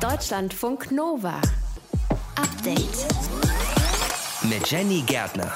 Deutschlandfunk 0.00 0.92
Nova. 0.92 1.40
Update. 2.36 3.06
Mit 4.42 4.70
Jenny 4.70 5.02
Gärtner. 5.02 5.52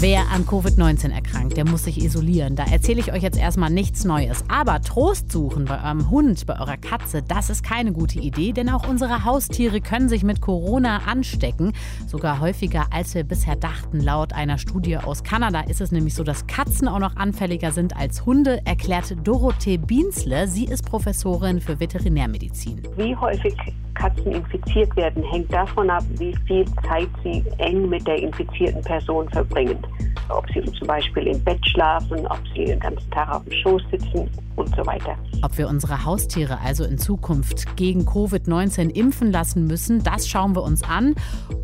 Wer 0.00 0.30
an 0.32 0.44
Covid-19 0.44 1.12
erkrankt, 1.12 1.56
der 1.56 1.64
muss 1.64 1.82
sich 1.82 2.00
isolieren. 2.00 2.54
Da 2.54 2.62
erzähle 2.70 3.00
ich 3.00 3.12
euch 3.12 3.24
jetzt 3.24 3.36
erstmal 3.36 3.68
nichts 3.68 4.04
Neues. 4.04 4.44
Aber 4.46 4.80
Trost 4.80 5.32
suchen 5.32 5.64
bei 5.64 5.82
eurem 5.82 6.08
Hund, 6.08 6.46
bei 6.46 6.56
eurer 6.60 6.76
Katze, 6.76 7.20
das 7.20 7.50
ist 7.50 7.64
keine 7.64 7.90
gute 7.90 8.20
Idee, 8.20 8.52
denn 8.52 8.68
auch 8.68 8.88
unsere 8.88 9.24
Haustiere 9.24 9.80
können 9.80 10.08
sich 10.08 10.22
mit 10.22 10.40
Corona 10.40 10.98
anstecken. 11.08 11.72
Sogar 12.06 12.38
häufiger, 12.38 12.86
als 12.92 13.16
wir 13.16 13.24
bisher 13.24 13.56
dachten. 13.56 13.98
Laut 13.98 14.32
einer 14.34 14.58
Studie 14.58 14.98
aus 14.98 15.24
Kanada 15.24 15.62
ist 15.62 15.80
es 15.80 15.90
nämlich 15.90 16.14
so, 16.14 16.22
dass 16.22 16.46
Katzen 16.46 16.86
auch 16.86 17.00
noch 17.00 17.16
anfälliger 17.16 17.72
sind 17.72 17.96
als 17.96 18.24
Hunde, 18.24 18.64
erklärt 18.64 19.16
Dorothee 19.24 19.78
Biensle. 19.78 20.46
Sie 20.46 20.66
ist 20.66 20.86
Professorin 20.86 21.60
für 21.60 21.80
Veterinärmedizin. 21.80 22.82
Wie 22.96 23.16
häufig 23.16 23.56
Katzen 23.94 24.30
infiziert 24.30 24.94
werden, 24.96 25.24
hängt 25.24 25.52
davon 25.52 25.90
ab, 25.90 26.04
wie 26.18 26.36
viel 26.46 26.64
Zeit 26.88 27.08
sie 27.24 27.42
eng 27.58 27.88
mit 27.88 28.06
der 28.06 28.22
infizierten 28.22 28.82
Person 28.82 29.28
verbringen. 29.30 29.78
Ob 30.28 30.46
sie 30.52 30.62
zum 30.72 30.86
Beispiel 30.86 31.26
im 31.28 31.42
Bett 31.44 31.66
schlafen, 31.68 32.26
ob 32.26 32.40
sie 32.54 32.66
den 32.66 32.80
ganzen 32.80 33.10
Tag 33.10 33.30
auf 33.30 33.44
dem 33.44 33.52
Schoß 33.52 33.82
sitzen 33.90 34.28
und 34.58 34.74
so 34.74 34.84
weiter. 34.84 35.16
Ob 35.42 35.56
wir 35.56 35.68
unsere 35.68 36.04
Haustiere 36.04 36.58
also 36.60 36.84
in 36.84 36.98
Zukunft 36.98 37.76
gegen 37.76 38.02
Covid-19 38.02 38.90
impfen 38.90 39.30
lassen 39.30 39.66
müssen, 39.66 40.02
das 40.02 40.28
schauen 40.28 40.56
wir 40.56 40.62
uns 40.62 40.82
an. 40.82 41.14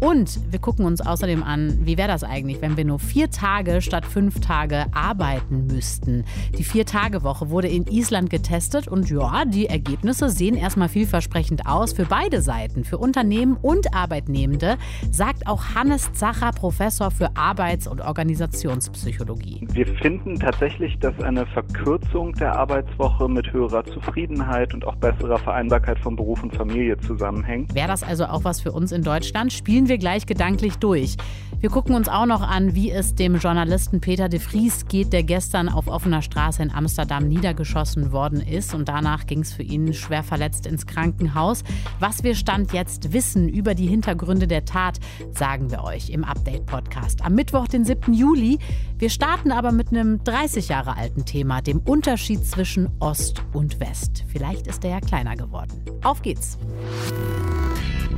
Und 0.01 0.41
wir 0.51 0.61
gucken 0.61 0.87
uns 0.87 1.01
außerdem 1.01 1.43
an, 1.43 1.81
wie 1.83 1.99
wäre 1.99 2.09
das 2.09 2.23
eigentlich, 2.23 2.63
wenn 2.63 2.77
wir 2.77 2.85
nur 2.85 3.01
vier 3.01 3.31
Tage 3.31 3.83
statt 3.83 4.05
fünf 4.05 4.41
Tage 4.41 4.87
arbeiten 4.95 5.67
müssten. 5.67 6.25
Die 6.57 6.65
Vier-Tage-Woche 6.65 7.51
wurde 7.51 7.69
in 7.69 7.87
Island 7.87 8.31
getestet 8.31 8.87
und 8.87 9.11
ja, 9.11 9.45
die 9.45 9.67
Ergebnisse 9.67 10.29
sehen 10.29 10.57
erstmal 10.57 10.89
vielversprechend 10.89 11.67
aus 11.67 11.93
für 11.93 12.05
beide 12.05 12.43
Seiten, 12.43 12.85
für 12.85 12.99
Unternehmen 12.99 13.57
und 13.61 13.95
Arbeitnehmende, 13.95 14.77
sagt 15.11 15.47
auch 15.49 15.75
Hannes 15.75 16.13
Zacher, 16.13 16.53
Professor 16.53 17.11
für 17.11 17.37
Arbeits- 17.37 17.89
und 17.89 18.01
Organisationspsychologie. 18.15 19.67
Wir 19.73 19.87
finden 19.87 20.39
tatsächlich, 20.39 20.97
dass 21.01 21.19
eine 21.21 21.45
Verkürzung 21.47 22.33
der 22.35 22.57
Arbeitswoche 22.57 23.29
mit 23.29 23.53
höherer 23.53 23.85
Zufriedenheit 23.85 24.73
und 24.73 24.87
auch 24.87 24.95
besserer 24.97 25.39
Vereinbarkeit 25.39 25.99
von 25.99 26.15
Beruf 26.15 26.41
und 26.45 26.55
Familie 26.55 26.97
zusammenhängt. 26.99 27.75
Wäre 27.75 27.89
das 27.89 28.05
also 28.05 28.27
auch 28.27 28.45
was 28.45 28.61
für 28.61 28.71
uns 28.71 28.93
in 28.93 29.03
Deutschland? 29.03 29.53
Spielen 29.53 29.89
wir 29.89 29.99
gleich 29.99 30.27
gedanklich 30.27 30.77
durch. 30.77 31.17
Wir 31.59 31.71
gucken 31.71 31.95
uns 31.95 32.09
auch 32.09 32.27
noch 32.27 32.43
an, 32.43 32.75
wie 32.75 32.91
es 32.91 33.15
dem 33.15 33.37
Journalisten 33.37 34.01
Peter 34.01 34.29
de 34.29 34.39
Vries 34.39 34.87
geht, 34.87 35.13
der 35.13 35.23
gestern 35.23 35.69
auf 35.69 35.89
offener 35.89 36.21
Straße 36.21 36.63
in 36.63 36.71
Amsterdam 36.71 37.27
niedergeschossen 37.27 38.13
worden 38.13 38.41
ist. 38.41 38.75
Und 38.75 38.89
danach 38.89 39.27
ging 39.27 39.41
es 39.41 39.55
für 39.55 39.63
ihn 39.63 39.93
schwer 39.95 40.23
verletzt 40.23 40.67
ins 40.67 40.87
Krankenhaus. 40.87 41.65
Was 41.99 42.23
wir 42.23 42.35
Stand 42.35 42.73
jetzt 42.75 43.13
wissen 43.13 43.49
über 43.49 43.75
die 43.75 43.87
Hintergründe 43.87 44.47
der 44.47 44.67
Tat, 44.67 45.01
sagen 45.31 45.71
wir 45.71 45.83
euch 45.85 46.11
im 46.11 46.23
Update-Podcast 46.23 47.25
am 47.25 47.35
Mittwoch, 47.35 47.67
den 47.67 47.85
7. 47.85 48.04
Juli. 48.13 48.59
Wir 48.99 49.11
starten 49.11 49.53
aber 49.53 49.73
mit 49.73 49.89
einem 49.89 50.23
30 50.25 50.69
Jahre 50.69 50.97
alten 50.97 51.25
Thema, 51.25 51.63
dem 51.63 51.79
Unterschied 51.79 52.45
zwischen 52.45 52.91
Ost 53.01 53.43
und 53.53 53.81
West. 53.81 54.25
Vielleicht 54.29 54.67
ist 54.67 54.83
der 54.83 54.91
ja 54.91 55.01
kleiner 55.01 55.37
geworden. 55.37 55.83
Auf 56.03 56.23
geht's! 56.23 56.59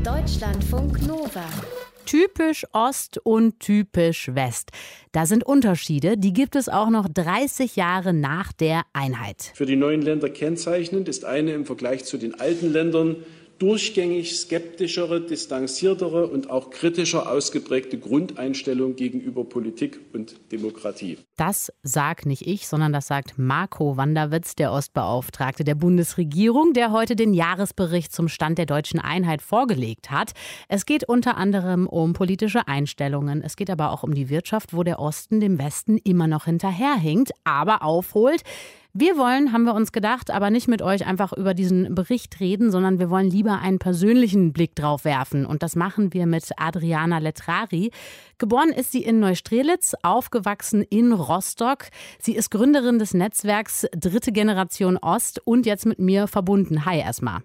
Deutschlandfunk 0.02 1.06
Nova. 1.06 1.44
Typisch 2.06 2.64
Ost 2.72 3.18
und 3.24 3.58
typisch 3.58 4.30
West. 4.32 4.70
Da 5.10 5.26
sind 5.26 5.44
Unterschiede, 5.44 6.16
die 6.16 6.32
gibt 6.32 6.54
es 6.54 6.68
auch 6.68 6.90
noch 6.90 7.08
30 7.08 7.74
Jahre 7.74 8.12
nach 8.12 8.52
der 8.52 8.82
Einheit. 8.92 9.50
Für 9.54 9.66
die 9.66 9.74
neuen 9.74 10.02
Länder 10.02 10.28
kennzeichnend 10.30 11.08
ist 11.08 11.24
eine 11.24 11.52
im 11.52 11.64
Vergleich 11.64 12.04
zu 12.04 12.18
den 12.18 12.38
alten 12.38 12.72
Ländern 12.72 13.16
durchgängig 13.58 14.38
skeptischere, 14.38 15.20
distanziertere 15.20 16.26
und 16.26 16.50
auch 16.50 16.70
kritischer 16.70 17.30
ausgeprägte 17.30 17.98
Grundeinstellung 17.98 18.96
gegenüber 18.96 19.44
Politik 19.44 20.00
und 20.12 20.52
Demokratie. 20.52 21.18
Das 21.36 21.72
sagt 21.82 22.26
nicht 22.26 22.46
ich, 22.46 22.66
sondern 22.66 22.92
das 22.92 23.06
sagt 23.06 23.38
Marco 23.38 23.96
Wanderwitz, 23.96 24.54
der 24.54 24.72
Ostbeauftragte 24.72 25.64
der 25.64 25.74
Bundesregierung, 25.74 26.72
der 26.72 26.92
heute 26.92 27.16
den 27.16 27.34
Jahresbericht 27.34 28.12
zum 28.12 28.28
Stand 28.28 28.58
der 28.58 28.66
deutschen 28.66 29.00
Einheit 29.00 29.42
vorgelegt 29.42 30.10
hat. 30.10 30.32
Es 30.68 30.86
geht 30.86 31.04
unter 31.04 31.36
anderem 31.36 31.86
um 31.86 32.12
politische 32.12 32.68
Einstellungen. 32.68 33.42
Es 33.42 33.56
geht 33.56 33.70
aber 33.70 33.90
auch 33.92 34.02
um 34.02 34.14
die 34.14 34.28
Wirtschaft, 34.28 34.74
wo 34.74 34.82
der 34.82 34.98
Osten 34.98 35.40
dem 35.40 35.58
Westen 35.58 35.98
immer 35.98 36.26
noch 36.26 36.44
hinterherhinkt, 36.44 37.32
aber 37.44 37.82
aufholt. 37.82 38.42
Wir 38.98 39.18
wollen, 39.18 39.52
haben 39.52 39.64
wir 39.64 39.74
uns 39.74 39.92
gedacht, 39.92 40.30
aber 40.30 40.48
nicht 40.48 40.68
mit 40.68 40.80
euch 40.80 41.06
einfach 41.06 41.34
über 41.34 41.52
diesen 41.52 41.94
Bericht 41.94 42.40
reden, 42.40 42.70
sondern 42.70 42.98
wir 42.98 43.10
wollen 43.10 43.28
lieber 43.28 43.60
einen 43.60 43.78
persönlichen 43.78 44.54
Blick 44.54 44.74
drauf 44.74 45.04
werfen. 45.04 45.44
Und 45.44 45.62
das 45.62 45.76
machen 45.76 46.14
wir 46.14 46.24
mit 46.24 46.48
Adriana 46.56 47.18
Letrari. 47.18 47.90
Geboren 48.38 48.70
ist 48.70 48.92
sie 48.92 49.02
in 49.02 49.20
Neustrelitz, 49.20 49.94
aufgewachsen 50.02 50.82
in 50.82 51.12
Rostock. 51.12 51.88
Sie 52.18 52.34
ist 52.34 52.48
Gründerin 52.48 52.98
des 52.98 53.12
Netzwerks 53.12 53.86
Dritte 53.94 54.32
Generation 54.32 54.96
Ost 54.96 55.42
und 55.44 55.66
jetzt 55.66 55.84
mit 55.84 55.98
mir 55.98 56.26
verbunden. 56.26 56.86
Hi 56.86 56.98
erstmal. 56.98 57.40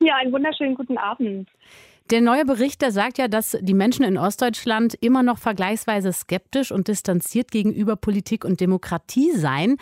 Ja, 0.00 0.16
einen 0.16 0.32
wunderschönen 0.32 0.74
guten 0.74 0.98
Abend. 0.98 1.48
Der 2.10 2.20
neue 2.20 2.44
Bericht, 2.44 2.82
der 2.82 2.90
sagt 2.90 3.16
ja, 3.16 3.28
dass 3.28 3.56
die 3.60 3.72
Menschen 3.72 4.04
in 4.04 4.18
Ostdeutschland 4.18 4.94
immer 5.00 5.22
noch 5.22 5.38
vergleichsweise 5.38 6.12
skeptisch 6.12 6.72
und 6.72 6.88
distanziert 6.88 7.52
gegenüber 7.52 7.96
Politik 7.96 8.44
und 8.44 8.60
Demokratie 8.60 9.30
seien. 9.32 9.76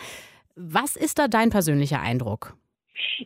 Was 0.61 0.97
ist 0.97 1.19
da 1.19 1.29
dein 1.29 1.51
persönlicher 1.51 2.01
Eindruck? 2.01 2.57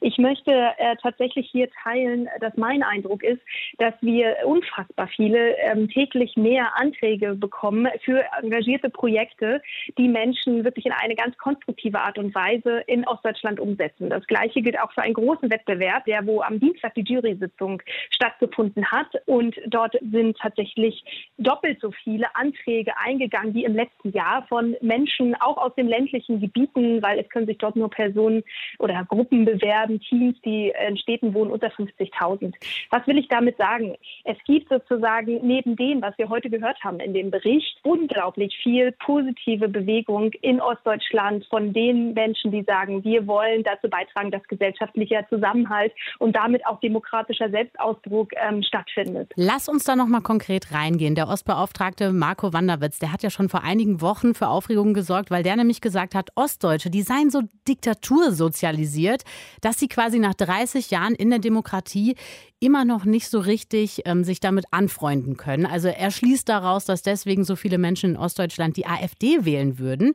Ich 0.01 0.17
möchte 0.17 0.51
äh, 0.51 0.95
tatsächlich 1.01 1.49
hier 1.51 1.69
teilen, 1.83 2.29
dass 2.39 2.55
mein 2.57 2.83
Eindruck 2.83 3.23
ist, 3.23 3.41
dass 3.77 3.93
wir 4.01 4.35
unfassbar 4.45 5.07
viele 5.07 5.57
ähm, 5.57 5.89
täglich 5.89 6.35
mehr 6.35 6.77
Anträge 6.77 7.35
bekommen 7.35 7.87
für 8.03 8.23
engagierte 8.41 8.89
Projekte, 8.89 9.61
die 9.97 10.07
Menschen 10.07 10.63
wirklich 10.63 10.85
in 10.85 10.91
eine 10.91 11.15
ganz 11.15 11.37
konstruktive 11.37 11.99
Art 11.99 12.17
und 12.17 12.33
Weise 12.35 12.83
in 12.87 13.07
Ostdeutschland 13.07 13.59
umsetzen. 13.59 14.09
Das 14.09 14.25
Gleiche 14.27 14.61
gilt 14.61 14.79
auch 14.79 14.91
für 14.93 15.01
einen 15.01 15.13
großen 15.13 15.49
Wettbewerb, 15.49 16.05
der 16.05 16.25
wo 16.25 16.41
am 16.41 16.59
Dienstag 16.59 16.95
die 16.95 17.03
Jury-Sitzung 17.03 17.81
stattgefunden 18.09 18.85
hat. 18.91 19.07
Und 19.25 19.55
dort 19.67 19.95
sind 20.11 20.37
tatsächlich 20.37 21.03
doppelt 21.37 21.79
so 21.81 21.91
viele 22.03 22.35
Anträge 22.35 22.93
eingegangen 22.97 23.53
wie 23.53 23.65
im 23.65 23.75
letzten 23.75 24.11
Jahr 24.11 24.45
von 24.47 24.75
Menschen 24.81 25.35
auch 25.35 25.57
aus 25.57 25.75
den 25.75 25.87
ländlichen 25.87 26.39
Gebieten, 26.39 27.01
weil 27.01 27.19
es 27.19 27.29
können 27.29 27.47
sich 27.47 27.57
dort 27.57 27.75
nur 27.75 27.89
Personen 27.89 28.43
oder 28.79 29.05
Gruppen 29.05 29.45
bewerben 29.45 29.62
werden 29.63 29.99
Teams, 30.01 30.35
die 30.45 30.73
in 30.87 30.97
Städten 30.97 31.33
wohnen, 31.33 31.51
unter 31.51 31.67
50.000. 31.67 32.53
Was 32.91 33.07
will 33.07 33.17
ich 33.17 33.27
damit 33.29 33.57
sagen? 33.57 33.95
Es 34.25 34.37
gibt 34.45 34.69
sozusagen 34.69 35.39
neben 35.41 35.75
dem, 35.75 36.01
was 36.01 36.17
wir 36.17 36.29
heute 36.29 36.49
gehört 36.49 36.77
haben 36.83 36.99
in 36.99 37.13
dem 37.13 37.31
Bericht, 37.31 37.77
unglaublich 37.83 38.55
viel 38.61 38.91
positive 38.91 39.67
Bewegung 39.67 40.31
in 40.41 40.61
Ostdeutschland 40.61 41.45
von 41.45 41.73
den 41.73 42.13
Menschen, 42.13 42.51
die 42.51 42.63
sagen, 42.63 43.03
wir 43.03 43.25
wollen 43.25 43.63
dazu 43.63 43.89
beitragen, 43.89 44.31
dass 44.31 44.43
gesellschaftlicher 44.43 45.27
Zusammenhalt 45.29 45.93
und 46.19 46.35
damit 46.35 46.65
auch 46.65 46.79
demokratischer 46.79 47.49
Selbstausdruck 47.49 48.31
ähm, 48.35 48.61
stattfindet. 48.63 49.31
Lass 49.35 49.69
uns 49.69 49.83
da 49.85 49.95
noch 49.95 50.07
mal 50.07 50.21
konkret 50.21 50.73
reingehen. 50.73 51.15
Der 51.15 51.27
Ostbeauftragte 51.27 52.11
Marco 52.11 52.53
Wanderwitz, 52.53 52.99
der 52.99 53.11
hat 53.11 53.23
ja 53.23 53.29
schon 53.29 53.49
vor 53.49 53.63
einigen 53.63 54.01
Wochen 54.01 54.35
für 54.35 54.47
Aufregung 54.47 54.93
gesorgt, 54.93 55.31
weil 55.31 55.43
der 55.43 55.55
nämlich 55.55 55.81
gesagt 55.81 56.15
hat, 56.15 56.29
Ostdeutsche, 56.35 56.89
die 56.89 57.01
seien 57.01 57.29
so 57.29 57.41
diktatursozialisiert, 57.67 59.23
dass 59.61 59.79
sie 59.79 59.87
quasi 59.87 60.19
nach 60.19 60.33
30 60.33 60.91
Jahren 60.91 61.15
in 61.15 61.29
der 61.29 61.39
Demokratie 61.39 62.15
immer 62.59 62.85
noch 62.85 63.05
nicht 63.05 63.29
so 63.29 63.39
richtig 63.39 64.01
ähm, 64.05 64.23
sich 64.23 64.39
damit 64.39 64.65
anfreunden 64.71 65.37
können. 65.37 65.65
Also 65.65 65.89
er 65.89 66.11
schließt 66.11 66.47
daraus, 66.47 66.85
dass 66.85 67.01
deswegen 67.01 67.43
so 67.43 67.55
viele 67.55 67.77
Menschen 67.77 68.11
in 68.11 68.17
Ostdeutschland 68.17 68.77
die 68.77 68.85
AfD 68.85 69.45
wählen 69.45 69.79
würden. 69.79 70.13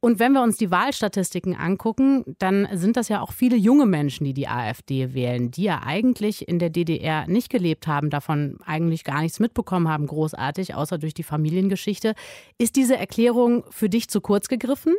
Und 0.00 0.18
wenn 0.18 0.32
wir 0.32 0.42
uns 0.42 0.56
die 0.56 0.70
Wahlstatistiken 0.70 1.56
angucken, 1.56 2.36
dann 2.38 2.68
sind 2.72 2.96
das 2.96 3.08
ja 3.08 3.22
auch 3.22 3.32
viele 3.32 3.56
junge 3.56 3.86
Menschen, 3.86 4.24
die 4.24 4.34
die 4.34 4.46
AfD 4.46 5.14
wählen, 5.14 5.50
die 5.50 5.64
ja 5.64 5.82
eigentlich 5.84 6.46
in 6.46 6.58
der 6.58 6.70
DDR 6.70 7.26
nicht 7.26 7.50
gelebt 7.50 7.86
haben, 7.86 8.10
davon 8.10 8.58
eigentlich 8.64 9.04
gar 9.04 9.22
nichts 9.22 9.40
mitbekommen 9.40 9.88
haben, 9.88 10.06
großartig, 10.06 10.74
außer 10.74 10.98
durch 10.98 11.14
die 11.14 11.22
Familiengeschichte. 11.22 12.14
Ist 12.58 12.76
diese 12.76 12.96
Erklärung 12.96 13.64
für 13.70 13.88
dich 13.88 14.08
zu 14.08 14.20
kurz 14.20 14.48
gegriffen? 14.48 14.94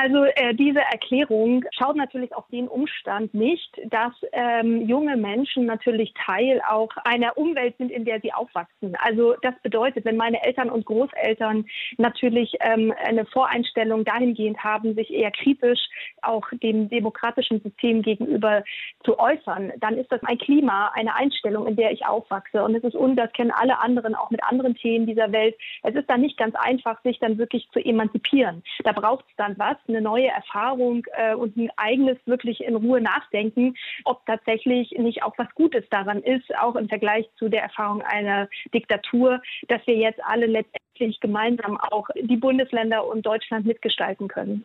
Also 0.00 0.22
äh, 0.22 0.54
diese 0.54 0.78
Erklärung 0.78 1.64
schaut 1.76 1.96
natürlich 1.96 2.32
auf 2.32 2.46
den 2.52 2.68
Umstand 2.68 3.34
nicht, 3.34 3.76
dass 3.90 4.12
ähm, 4.30 4.86
junge 4.86 5.16
Menschen 5.16 5.66
natürlich 5.66 6.14
Teil 6.24 6.62
auch 6.70 6.90
einer 7.04 7.36
Umwelt 7.36 7.76
sind, 7.78 7.90
in 7.90 8.04
der 8.04 8.20
sie 8.20 8.32
aufwachsen. 8.32 8.96
Also 9.00 9.34
das 9.42 9.54
bedeutet, 9.60 10.04
wenn 10.04 10.16
meine 10.16 10.40
Eltern 10.44 10.70
und 10.70 10.86
Großeltern 10.86 11.66
natürlich 11.96 12.54
ähm, 12.60 12.94
eine 13.04 13.26
Voreinstellung 13.26 14.04
dahingehend 14.04 14.62
haben, 14.62 14.94
sich 14.94 15.12
eher 15.12 15.32
kritisch 15.32 15.80
auch 16.22 16.46
dem 16.62 16.88
demokratischen 16.88 17.60
System 17.60 18.02
gegenüber 18.02 18.62
zu 19.02 19.18
äußern, 19.18 19.72
dann 19.80 19.98
ist 19.98 20.12
das 20.12 20.22
ein 20.22 20.38
Klima, 20.38 20.92
eine 20.94 21.16
Einstellung, 21.16 21.66
in 21.66 21.74
der 21.74 21.90
ich 21.90 22.06
aufwachse. 22.06 22.62
Und 22.62 22.76
es 22.76 22.84
ist, 22.84 22.94
und 22.94 23.16
das 23.16 23.32
kennen 23.32 23.50
alle 23.50 23.80
anderen 23.80 24.14
auch 24.14 24.30
mit 24.30 24.44
anderen 24.44 24.76
Themen 24.76 25.06
dieser 25.06 25.32
Welt, 25.32 25.56
es 25.82 25.96
ist 25.96 26.08
dann 26.08 26.20
nicht 26.20 26.36
ganz 26.36 26.54
einfach, 26.54 27.02
sich 27.02 27.18
dann 27.18 27.36
wirklich 27.36 27.68
zu 27.72 27.80
emanzipieren. 27.80 28.62
Da 28.84 28.92
braucht 28.92 29.24
es 29.28 29.34
dann 29.36 29.58
was. 29.58 29.76
Eine 29.88 30.00
neue 30.00 30.28
Erfahrung 30.28 31.06
äh, 31.12 31.34
und 31.34 31.56
ein 31.56 31.70
eigenes 31.76 32.18
wirklich 32.26 32.60
in 32.62 32.76
Ruhe 32.76 33.00
nachdenken, 33.00 33.74
ob 34.04 34.24
tatsächlich 34.26 34.90
nicht 34.92 35.22
auch 35.22 35.34
was 35.38 35.48
Gutes 35.54 35.84
daran 35.90 36.22
ist, 36.22 36.56
auch 36.58 36.76
im 36.76 36.88
Vergleich 36.88 37.28
zu 37.38 37.48
der 37.48 37.62
Erfahrung 37.62 38.02
einer 38.02 38.48
Diktatur, 38.74 39.40
dass 39.68 39.86
wir 39.86 39.96
jetzt 39.96 40.20
alle 40.24 40.46
letztendlich 40.46 41.20
gemeinsam 41.20 41.78
auch 41.78 42.08
die 42.14 42.36
Bundesländer 42.36 43.06
und 43.06 43.24
Deutschland 43.24 43.66
mitgestalten 43.66 44.28
können. 44.28 44.64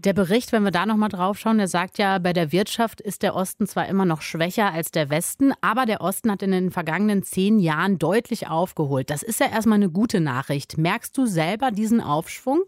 Der 0.00 0.12
Bericht, 0.12 0.52
wenn 0.52 0.62
wir 0.62 0.70
da 0.70 0.86
nochmal 0.86 1.08
drauf 1.08 1.40
schauen, 1.40 1.58
der 1.58 1.66
sagt 1.66 1.98
ja, 1.98 2.20
bei 2.20 2.32
der 2.32 2.52
Wirtschaft 2.52 3.00
ist 3.00 3.24
der 3.24 3.34
Osten 3.34 3.66
zwar 3.66 3.88
immer 3.88 4.04
noch 4.04 4.22
schwächer 4.22 4.72
als 4.72 4.92
der 4.92 5.10
Westen, 5.10 5.52
aber 5.60 5.86
der 5.86 6.00
Osten 6.02 6.30
hat 6.30 6.40
in 6.44 6.52
den 6.52 6.70
vergangenen 6.70 7.24
zehn 7.24 7.58
Jahren 7.58 7.98
deutlich 7.98 8.46
aufgeholt. 8.46 9.10
Das 9.10 9.24
ist 9.24 9.40
ja 9.40 9.46
erstmal 9.50 9.78
eine 9.78 9.90
gute 9.90 10.20
Nachricht. 10.20 10.78
Merkst 10.78 11.18
du 11.18 11.26
selber 11.26 11.72
diesen 11.72 12.00
Aufschwung? 12.00 12.62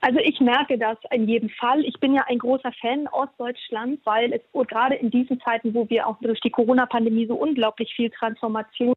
Also 0.00 0.18
ich 0.20 0.40
merke 0.40 0.78
das 0.78 0.98
in 1.10 1.26
jedem 1.28 1.48
Fall. 1.50 1.84
Ich 1.84 1.98
bin 2.00 2.14
ja 2.14 2.24
ein 2.28 2.38
großer 2.38 2.72
Fan 2.80 3.08
Ostdeutschlands, 3.08 4.00
weil 4.04 4.32
es 4.32 4.42
gerade 4.68 4.94
in 4.96 5.10
diesen 5.10 5.40
Zeiten, 5.40 5.74
wo 5.74 5.88
wir 5.88 6.06
auch 6.06 6.18
durch 6.20 6.40
die 6.40 6.50
Corona-Pandemie 6.50 7.26
so 7.26 7.34
unglaublich 7.34 7.92
viel 7.94 8.10
Transformation 8.10 8.94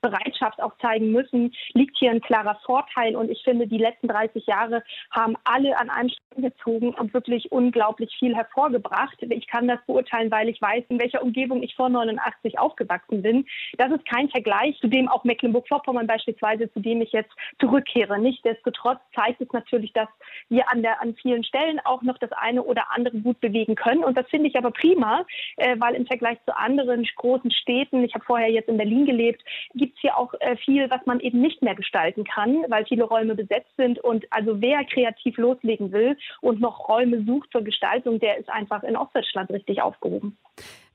Bereitschaft 0.00 0.62
auch 0.62 0.76
zeigen 0.78 1.12
müssen, 1.12 1.52
liegt 1.72 1.96
hier 1.98 2.10
ein 2.10 2.20
klarer 2.20 2.58
Vorteil. 2.64 3.16
Und 3.16 3.30
ich 3.30 3.42
finde, 3.44 3.66
die 3.66 3.78
letzten 3.78 4.08
30 4.08 4.46
Jahre 4.46 4.82
haben 5.10 5.36
alle 5.44 5.78
an 5.78 5.90
einem 5.90 6.10
Strang 6.10 6.42
gezogen 6.42 6.94
und 6.94 7.14
wirklich 7.14 7.50
unglaublich 7.52 8.14
viel 8.18 8.34
hervorgebracht. 8.34 9.16
Ich 9.20 9.46
kann 9.46 9.68
das 9.68 9.80
beurteilen, 9.86 10.30
weil 10.30 10.48
ich 10.48 10.60
weiß, 10.60 10.84
in 10.88 11.00
welcher 11.00 11.22
Umgebung 11.22 11.62
ich 11.62 11.74
vor 11.74 11.88
89 11.88 12.58
aufgewachsen 12.58 13.22
bin. 13.22 13.46
Das 13.76 13.90
ist 13.90 14.06
kein 14.06 14.28
Vergleich 14.28 14.78
zu 14.80 14.88
dem 14.88 15.08
auch 15.08 15.24
Mecklenburg-Vorpommern 15.24 16.06
beispielsweise, 16.06 16.72
zu 16.72 16.80
dem 16.80 17.02
ich 17.02 17.12
jetzt 17.12 17.32
zurückkehre. 17.60 18.18
Nichtsdestotrotz 18.18 19.00
zeigt 19.14 19.40
es 19.40 19.52
natürlich, 19.52 19.92
dass 19.92 20.08
wir 20.48 20.70
an, 20.70 20.82
der, 20.82 21.00
an 21.02 21.14
vielen 21.14 21.44
Stellen 21.44 21.80
auch 21.84 22.02
noch 22.02 22.18
das 22.18 22.32
eine 22.32 22.62
oder 22.62 22.86
andere 22.92 23.18
gut 23.18 23.40
bewegen 23.40 23.74
können. 23.74 24.04
Und 24.04 24.16
das 24.16 24.28
finde 24.28 24.48
ich 24.48 24.56
aber 24.56 24.70
prima, 24.70 25.24
äh, 25.56 25.76
weil 25.78 25.94
im 25.94 26.06
Vergleich 26.06 26.38
zu 26.44 26.56
anderen 26.56 27.06
großen 27.16 27.50
Städten, 27.50 28.04
ich 28.04 28.14
habe 28.14 28.24
vorher 28.24 28.50
jetzt 28.50 28.68
in 28.68 28.76
Berlin 28.76 29.06
gelebt, 29.06 29.42
gibt 29.88 29.96
es 29.96 30.00
hier 30.02 30.18
auch 30.18 30.34
äh, 30.40 30.56
viel, 30.56 30.90
was 30.90 31.00
man 31.06 31.18
eben 31.20 31.40
nicht 31.40 31.62
mehr 31.62 31.74
gestalten 31.74 32.24
kann, 32.24 32.64
weil 32.68 32.84
viele 32.84 33.04
Räume 33.04 33.34
besetzt 33.34 33.70
sind. 33.78 33.98
Und 33.98 34.26
also 34.30 34.60
wer 34.60 34.84
kreativ 34.84 35.38
loslegen 35.38 35.92
will 35.92 36.16
und 36.42 36.60
noch 36.60 36.88
Räume 36.88 37.24
sucht 37.24 37.50
zur 37.52 37.62
Gestaltung, 37.62 38.18
der 38.18 38.36
ist 38.38 38.50
einfach 38.50 38.82
in 38.82 38.96
Ostdeutschland 38.96 39.50
richtig 39.50 39.80
aufgehoben. 39.80 40.36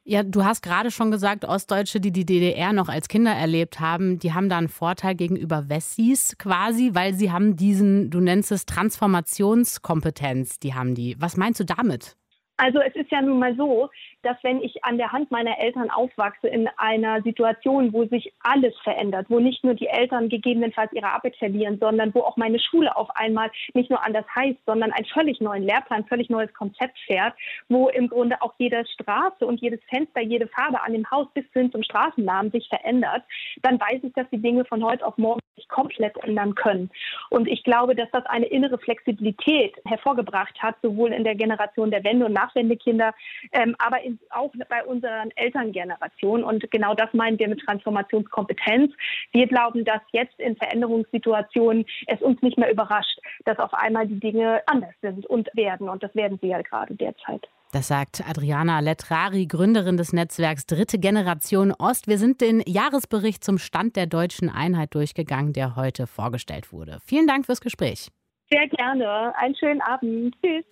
Ja, 0.05 0.21
du 0.21 0.43
hast 0.43 0.61
gerade 0.61 0.91
schon 0.91 1.11
gesagt, 1.11 1.45
Ostdeutsche, 1.45 1.99
die 1.99 2.11
die 2.11 2.25
DDR 2.25 2.73
noch 2.73 2.89
als 2.89 3.07
Kinder 3.07 3.31
erlebt 3.31 3.79
haben, 3.79 4.19
die 4.19 4.33
haben 4.33 4.49
da 4.49 4.57
einen 4.57 4.67
Vorteil 4.67 5.15
gegenüber 5.15 5.69
Wessis 5.69 6.37
quasi, 6.37 6.91
weil 6.93 7.13
sie 7.13 7.31
haben 7.31 7.55
diesen, 7.55 8.11
du 8.11 8.19
nennst 8.19 8.51
es 8.51 8.65
Transformationskompetenz, 8.65 10.59
die 10.59 10.75
haben 10.75 10.93
die. 10.93 11.15
Was 11.19 11.37
meinst 11.37 11.61
du 11.61 11.63
damit? 11.63 12.15
Also 12.57 12.79
es 12.79 12.95
ist 12.95 13.11
ja 13.11 13.21
nun 13.21 13.39
mal 13.39 13.55
so, 13.55 13.89
dass 14.23 14.37
wenn 14.43 14.61
ich 14.61 14.83
an 14.83 14.97
der 14.97 15.11
Hand 15.11 15.31
meiner 15.31 15.59
Eltern 15.59 15.89
aufwachse 15.89 16.47
in 16.47 16.69
einer 16.77 17.21
Situation, 17.21 17.93
wo 17.93 18.05
sich 18.05 18.33
alles 18.41 18.73
verändert, 18.83 19.27
wo 19.29 19.39
nicht 19.39 19.63
nur 19.63 19.73
die 19.73 19.87
Eltern 19.87 20.29
gegebenenfalls 20.29 20.91
ihre 20.93 21.11
Arbeit 21.11 21.35
verlieren, 21.35 21.77
sondern 21.79 22.13
wo 22.13 22.21
auch 22.21 22.37
meine 22.37 22.59
Schule 22.59 22.95
auf 22.95 23.09
einmal 23.15 23.51
nicht 23.73 23.89
nur 23.89 24.03
anders 24.03 24.25
heißt, 24.35 24.59
sondern 24.65 24.91
einen 24.91 25.05
völlig 25.05 25.41
neuen 25.41 25.63
Lehrplan, 25.63 26.05
völlig 26.05 26.29
neues 26.29 26.53
Konzept 26.53 26.97
fährt, 27.05 27.33
wo 27.69 27.89
im 27.89 28.07
Grunde 28.07 28.41
auch 28.41 28.53
jede 28.57 28.85
Straße 28.87 29.45
und 29.45 29.61
jedes 29.61 29.81
Fenster, 29.89 30.21
jede 30.21 30.47
Farbe 30.47 30.81
an 30.81 30.93
dem 30.93 31.09
Haus 31.11 31.27
bis 31.33 31.45
hin 31.53 31.71
zum 31.71 31.83
Straßennamen 31.83 32.51
sich 32.51 32.67
verändert, 32.69 33.23
dann 33.61 33.79
weiß 33.79 34.03
ich, 34.03 34.13
dass 34.13 34.29
die 34.31 34.41
Dinge 34.41 34.65
von 34.65 34.83
heute 34.83 35.05
auf 35.05 35.17
morgen 35.17 35.39
sich 35.55 35.67
komplett 35.67 36.17
ändern 36.23 36.55
können. 36.55 36.89
Und 37.29 37.47
ich 37.47 37.63
glaube, 37.63 37.95
dass 37.95 38.09
das 38.11 38.25
eine 38.25 38.45
innere 38.47 38.77
Flexibilität 38.77 39.75
hervorgebracht 39.85 40.61
hat, 40.61 40.75
sowohl 40.81 41.13
in 41.13 41.23
der 41.23 41.35
Generation 41.35 41.91
der 41.91 42.03
Wende 42.03 42.25
und 42.25 42.33
Nachwendekinder, 42.33 43.13
ähm, 43.51 43.75
aber 43.77 44.01
in 44.01 44.12
auch 44.29 44.51
bei 44.69 44.83
unseren 44.85 45.31
Elterngenerationen. 45.35 46.43
Und 46.43 46.69
genau 46.71 46.93
das 46.93 47.13
meinen 47.13 47.39
wir 47.39 47.47
mit 47.47 47.61
Transformationskompetenz. 47.61 48.93
Wir 49.31 49.47
glauben, 49.47 49.85
dass 49.85 50.01
jetzt 50.11 50.39
in 50.39 50.55
Veränderungssituationen 50.55 51.85
es 52.07 52.21
uns 52.21 52.41
nicht 52.41 52.57
mehr 52.57 52.71
überrascht, 52.71 53.19
dass 53.45 53.59
auf 53.59 53.73
einmal 53.73 54.07
die 54.07 54.19
Dinge 54.19 54.61
anders 54.67 54.93
sind 55.01 55.25
und 55.25 55.49
werden. 55.53 55.89
Und 55.89 56.03
das 56.03 56.13
werden 56.15 56.39
sie 56.41 56.47
ja 56.47 56.61
gerade 56.61 56.95
derzeit. 56.95 57.47
Das 57.73 57.87
sagt 57.87 58.21
Adriana 58.29 58.81
Letrari, 58.81 59.47
Gründerin 59.47 59.97
des 59.97 60.13
Netzwerks 60.13 60.67
Dritte 60.67 60.99
Generation 60.99 61.73
Ost. 61.79 62.07
Wir 62.07 62.19
sind 62.19 62.39
den 62.39 62.61
Jahresbericht 62.67 63.43
zum 63.43 63.57
Stand 63.57 63.95
der 63.95 64.05
deutschen 64.05 64.51
Einheit 64.51 64.93
durchgegangen, 64.93 65.53
der 65.53 65.75
heute 65.75 66.05
vorgestellt 66.05 66.71
wurde. 66.71 66.99
Vielen 67.03 67.25
Dank 67.25 67.47
fürs 67.47 67.61
Gespräch. 67.61 68.09
Sehr 68.51 68.67
gerne. 68.67 69.33
Einen 69.37 69.55
schönen 69.55 69.81
Abend. 69.81 70.35
Tschüss. 70.43 70.65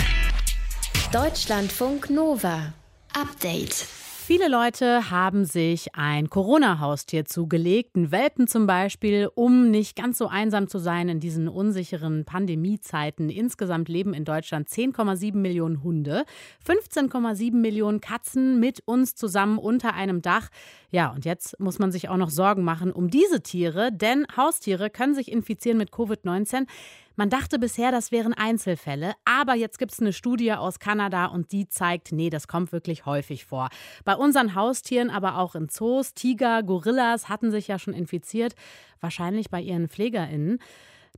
Deutschlandfunk 1.12 2.12
Nova. 2.12 2.74
Update. 3.14 3.74
Viele 3.74 4.48
Leute 4.48 5.12
haben 5.12 5.44
sich 5.44 5.94
ein 5.96 6.30
Corona-Haustier 6.30 7.26
zugelegt, 7.26 7.98
einen 7.98 8.12
Welpen 8.12 8.48
zum 8.48 8.66
Beispiel, 8.66 9.30
um 9.36 9.70
nicht 9.70 9.98
ganz 9.98 10.18
so 10.18 10.28
einsam 10.28 10.70
zu 10.70 10.78
sein 10.78 11.10
in 11.10 11.20
diesen 11.20 11.50
unsicheren 11.50 12.24
Pandemiezeiten. 12.24 13.30
Insgesamt 13.30 13.90
leben 13.90 14.14
in 14.14 14.24
Deutschland 14.24 14.70
10,7 14.70 15.36
Millionen 15.36 15.84
Hunde, 15.84 16.24
15,7 16.66 17.54
Millionen 17.56 18.00
Katzen 18.00 18.60
mit 18.62 18.82
uns 18.86 19.16
zusammen 19.16 19.58
unter 19.58 19.94
einem 19.96 20.22
Dach. 20.22 20.48
Ja, 20.92 21.12
und 21.12 21.24
jetzt 21.24 21.58
muss 21.60 21.80
man 21.80 21.92
sich 21.92 22.10
auch 22.10 22.18
noch 22.18 22.30
Sorgen 22.30 22.64
machen 22.64 22.92
um 22.92 23.10
diese 23.10 23.42
Tiere, 23.42 23.92
denn 23.94 24.28
Haustiere 24.36 24.90
können 24.90 25.16
sich 25.16 25.32
infizieren 25.32 25.78
mit 25.78 25.92
Covid-19. 25.92 26.68
Man 27.16 27.30
dachte 27.30 27.60
bisher, 27.60 27.92
das 27.92 28.12
wären 28.12 28.34
Einzelfälle, 28.34 29.14
aber 29.24 29.56
jetzt 29.56 29.80
gibt 29.80 29.94
es 29.94 30.00
eine 30.00 30.12
Studie 30.12 30.52
aus 30.54 30.80
Kanada 30.80 31.28
und 31.28 31.54
die 31.54 31.68
zeigt, 31.68 32.12
nee, 32.12 32.30
das 32.30 32.48
kommt 32.48 32.74
wirklich 32.74 33.06
häufig 33.06 33.46
vor. 33.46 33.70
Bei 34.04 34.16
unseren 34.16 34.54
Haustieren, 34.54 35.10
aber 35.10 35.38
auch 35.38 35.56
in 35.56 35.70
Zoos, 35.70 36.14
Tiger, 36.14 36.62
Gorillas 36.62 37.30
hatten 37.30 37.52
sich 37.52 37.68
ja 37.68 37.80
schon 37.80 37.94
infiziert, 37.94 38.56
wahrscheinlich 39.00 39.50
bei 39.50 39.62
ihren 39.62 39.88
Pflegerinnen. 39.88 40.60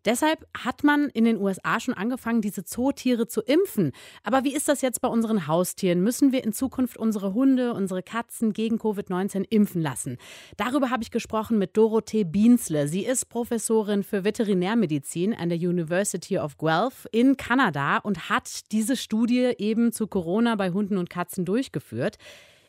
Deshalb 0.05 0.45
hat 0.57 0.83
man 0.83 1.09
in 1.09 1.25
den 1.25 1.39
USA 1.39 1.79
schon 1.79 1.93
angefangen, 1.93 2.41
diese 2.41 2.63
Zootiere 2.63 3.27
zu 3.27 3.41
impfen. 3.41 3.91
Aber 4.23 4.43
wie 4.43 4.53
ist 4.53 4.67
das 4.67 4.81
jetzt 4.81 5.01
bei 5.01 5.07
unseren 5.07 5.47
Haustieren? 5.47 6.01
Müssen 6.01 6.31
wir 6.31 6.43
in 6.43 6.53
Zukunft 6.53 6.97
unsere 6.97 7.33
Hunde, 7.33 7.73
unsere 7.73 8.03
Katzen 8.03 8.53
gegen 8.53 8.77
Covid-19 8.77 9.45
impfen 9.49 9.81
lassen? 9.81 10.17
Darüber 10.57 10.89
habe 10.89 11.03
ich 11.03 11.11
gesprochen 11.11 11.57
mit 11.57 11.77
Dorothee 11.77 12.23
Biensle. 12.23 12.87
Sie 12.87 13.05
ist 13.05 13.29
Professorin 13.29 14.03
für 14.03 14.23
Veterinärmedizin 14.23 15.33
an 15.33 15.49
der 15.49 15.57
University 15.57 16.37
of 16.37 16.57
Guelph 16.57 17.07
in 17.11 17.37
Kanada 17.37 17.97
und 17.97 18.29
hat 18.29 18.71
diese 18.71 18.97
Studie 18.97 19.53
eben 19.57 19.91
zu 19.91 20.07
Corona 20.07 20.55
bei 20.55 20.71
Hunden 20.71 20.97
und 20.97 21.09
Katzen 21.09 21.45
durchgeführt. 21.45 22.17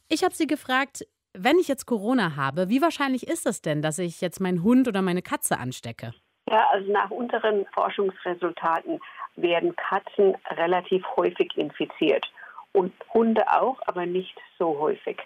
Ich 0.09 0.23
habe 0.23 0.35
sie 0.35 0.47
gefragt, 0.47 1.07
wenn 1.37 1.59
ich 1.59 1.67
jetzt 1.67 1.87
Corona 1.87 2.37
habe, 2.37 2.69
wie 2.69 2.81
wahrscheinlich 2.81 3.27
ist 3.27 3.47
es 3.47 3.61
denn, 3.61 3.83
dass 3.83 3.99
ich 3.99 4.21
jetzt 4.21 4.41
meinen 4.41 4.63
Hund 4.63 4.87
oder 4.87 5.03
meine 5.03 5.23
Katze 5.23 5.59
anstecke? 5.59 6.15
Ja, 6.51 6.69
also 6.71 6.93
nach 6.93 7.11
unseren 7.11 7.67
Forschungsresultaten 7.73 9.01
werden 9.37 9.75
Katzen 9.77 10.37
relativ 10.51 11.05
häufig 11.17 11.57
infiziert 11.57 12.31
und 12.73 12.93
Hunde 13.13 13.43
auch, 13.51 13.81
aber 13.87 14.05
nicht 14.07 14.37
so 14.59 14.79
häufig. 14.79 15.17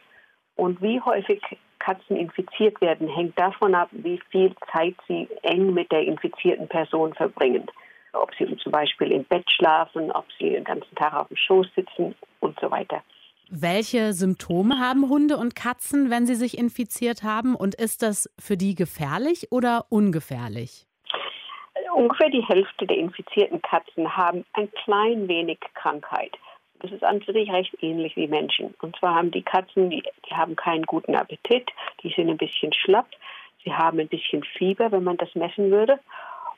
Und 0.57 0.81
wie 0.81 1.01
häufig 1.01 1.41
Katzen 1.79 2.17
infiziert 2.17 2.81
werden, 2.81 3.09
hängt 3.09 3.39
davon 3.39 3.75
ab, 3.75 3.89
wie 3.93 4.21
viel 4.31 4.55
Zeit 4.73 4.95
sie 5.07 5.29
eng 5.43 5.73
mit 5.73 5.91
der 5.93 6.03
infizierten 6.03 6.69
Person 6.69 7.15
verbringen. 7.15 7.67
Ob 8.13 8.35
sie 8.37 8.57
zum 8.59 8.73
Beispiel 8.73 9.13
im 9.13 9.25
Bett 9.25 9.49
schlafen, 9.51 10.11
ob 10.13 10.27
sie 10.39 10.51
den 10.51 10.65
ganzen 10.65 10.95
Tag 10.97 11.15
auf 11.15 11.29
dem 11.29 11.37
Schoß 11.37 11.67
sitzen 11.77 12.15
und 12.41 12.59
so 12.61 12.71
weiter. 12.71 13.03
Welche 13.51 14.13
Symptome 14.13 14.79
haben 14.79 15.09
Hunde 15.09 15.37
und 15.37 15.55
Katzen, 15.55 16.11
wenn 16.11 16.27
sie 16.27 16.35
sich 16.35 16.59
infiziert 16.59 17.23
haben? 17.23 17.55
Und 17.55 17.75
ist 17.75 18.03
das 18.03 18.29
für 18.39 18.57
die 18.57 18.75
gefährlich 18.75 19.53
oder 19.53 19.87
ungefährlich? 19.89 20.88
Ungefähr 21.95 22.31
die 22.31 22.45
Hälfte 22.45 22.87
der 22.87 22.97
infizierten 22.97 23.63
Katzen 23.63 24.17
haben 24.17 24.45
ein 24.53 24.71
klein 24.73 25.29
wenig 25.29 25.59
Krankheit. 25.75 26.37
Das 26.81 26.93
ist 26.93 27.03
an 27.03 27.21
sich 27.21 27.51
recht 27.51 27.75
ähnlich 27.83 28.15
wie 28.17 28.29
Menschen. 28.29 28.75
Und 28.81 28.97
zwar 28.97 29.15
haben 29.15 29.31
die 29.31 29.43
Katzen, 29.43 29.91
die, 29.91 30.03
die 30.29 30.35
haben 30.35 30.55
keinen 30.55 30.85
guten 30.85 31.15
Appetit, 31.15 31.71
die 32.03 32.11
sind 32.11 32.31
ein 32.31 32.37
bisschen 32.37 32.73
schlapp, 32.73 33.09
sie 33.65 33.73
haben 33.73 33.99
ein 33.99 34.09
bisschen 34.09 34.45
Fieber, 34.45 34.93
wenn 34.93 35.05
man 35.05 35.17
das 35.17 35.35
messen 35.35 35.71
würde. 35.71 35.99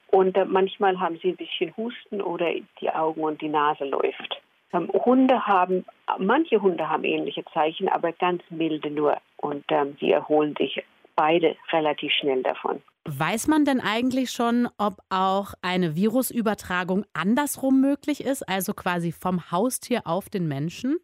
Und 0.08 0.37
äh, 0.37 0.44
manchmal 0.44 0.99
haben 0.99 1.18
sie 1.22 1.30
ein 1.30 1.37
bisschen 1.37 1.75
Husten 1.76 2.20
oder 2.20 2.52
die 2.80 2.90
Augen 2.90 3.22
und 3.22 3.40
die 3.40 3.49
Nase 3.49 3.84
läuft. 3.84 4.40
Ähm, 4.72 4.90
Hunde 4.92 5.46
haben, 5.46 5.84
manche 6.18 6.60
Hunde 6.60 6.88
haben 6.88 7.04
ähnliche 7.04 7.44
Zeichen, 7.52 7.88
aber 7.88 8.12
ganz 8.12 8.42
milde 8.50 8.90
nur. 8.90 9.16
Und 9.37 9.64
ähm, 9.68 9.96
sie 10.00 10.10
erholen 10.10 10.54
sich 10.58 10.82
beide 11.17 11.57
relativ 11.73 12.12
schnell 12.12 12.43
davon. 12.43 12.83
Weiß 13.05 13.49
man 13.49 13.64
denn 13.64 13.81
eigentlich 13.81 14.31
schon, 14.31 14.69
ob 14.79 14.99
auch 15.09 15.55
eine 15.62 15.97
Virusübertragung 15.97 17.05
andersrum 17.14 17.81
möglich 17.81 18.25
ist, 18.25 18.47
also 18.49 18.75
quasi 18.75 19.12
vom 19.12 19.50
Haustier 19.50 20.02
auf 20.05 20.29
den 20.29 20.49
Menschen? 20.49 20.99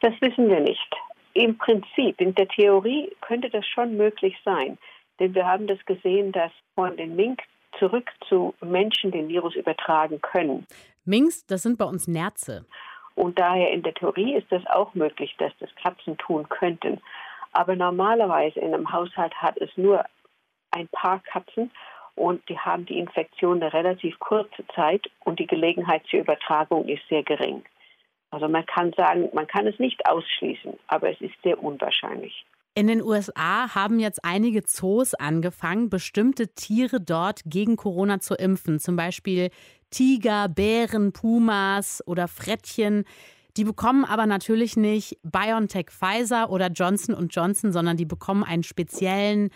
Das 0.00 0.12
wissen 0.20 0.48
wir 0.48 0.60
nicht. 0.60 0.94
Im 1.34 1.56
Prinzip, 1.56 2.20
in 2.20 2.34
der 2.34 2.48
Theorie 2.48 3.10
könnte 3.20 3.48
das 3.50 3.64
schon 3.66 3.96
möglich 3.96 4.36
sein. 4.44 4.78
Denn 5.20 5.34
wir 5.34 5.46
haben 5.46 5.66
das 5.66 5.78
gesehen, 5.84 6.32
dass 6.32 6.50
von 6.74 6.96
den 6.96 7.14
Mink 7.14 7.40
zurück 7.78 8.10
zu 8.28 8.54
Menschen 8.60 9.12
den 9.12 9.28
Virus 9.28 9.54
übertragen 9.54 10.20
können. 10.20 10.66
Minks, 11.04 11.46
das 11.46 11.62
sind 11.62 11.78
bei 11.78 11.84
uns 11.84 12.08
Nerze. 12.08 12.66
Und 13.14 13.38
daher 13.38 13.70
in 13.70 13.82
der 13.82 13.94
Theorie 13.94 14.34
ist 14.34 14.50
es 14.50 14.66
auch 14.66 14.94
möglich, 14.94 15.34
dass 15.38 15.52
das 15.60 15.70
Katzen 15.76 16.16
tun 16.18 16.48
könnten. 16.48 17.00
Aber 17.52 17.76
normalerweise 17.76 18.60
in 18.60 18.74
einem 18.74 18.92
Haushalt 18.92 19.34
hat 19.34 19.58
es 19.58 19.70
nur 19.76 20.04
ein 20.70 20.88
paar 20.88 21.20
Katzen 21.20 21.70
und 22.14 22.46
die 22.48 22.58
haben 22.58 22.86
die 22.86 22.98
Infektion 22.98 23.62
eine 23.62 23.72
relativ 23.72 24.18
kurze 24.18 24.66
Zeit 24.74 25.10
und 25.24 25.38
die 25.38 25.46
Gelegenheit 25.46 26.02
zur 26.10 26.20
Übertragung 26.20 26.86
ist 26.86 27.02
sehr 27.08 27.22
gering. 27.22 27.64
Also 28.30 28.48
man 28.48 28.64
kann 28.66 28.92
sagen, 28.96 29.28
man 29.32 29.46
kann 29.46 29.66
es 29.66 29.78
nicht 29.78 30.06
ausschließen, 30.06 30.78
aber 30.86 31.10
es 31.10 31.20
ist 31.20 31.34
sehr 31.42 31.62
unwahrscheinlich. 31.62 32.44
In 32.74 32.86
den 32.86 33.02
USA 33.02 33.74
haben 33.74 33.98
jetzt 33.98 34.24
einige 34.24 34.62
Zoos 34.62 35.14
angefangen, 35.14 35.90
bestimmte 35.90 36.54
Tiere 36.54 37.00
dort 37.00 37.42
gegen 37.44 37.76
Corona 37.76 38.20
zu 38.20 38.34
impfen. 38.34 38.78
Zum 38.78 38.94
Beispiel 38.94 39.50
Tiger, 39.90 40.48
Bären, 40.48 41.12
Pumas 41.12 42.00
oder 42.06 42.28
Frettchen. 42.28 43.04
Die 43.56 43.64
bekommen 43.64 44.04
aber 44.04 44.26
natürlich 44.26 44.76
nicht 44.76 45.18
BioNTech 45.22 45.90
Pfizer 45.90 46.50
oder 46.50 46.68
Johnson 46.68 47.14
Johnson, 47.28 47.72
sondern 47.72 47.96
die 47.96 48.04
bekommen 48.04 48.44
einen 48.44 48.62
speziellen 48.62 49.50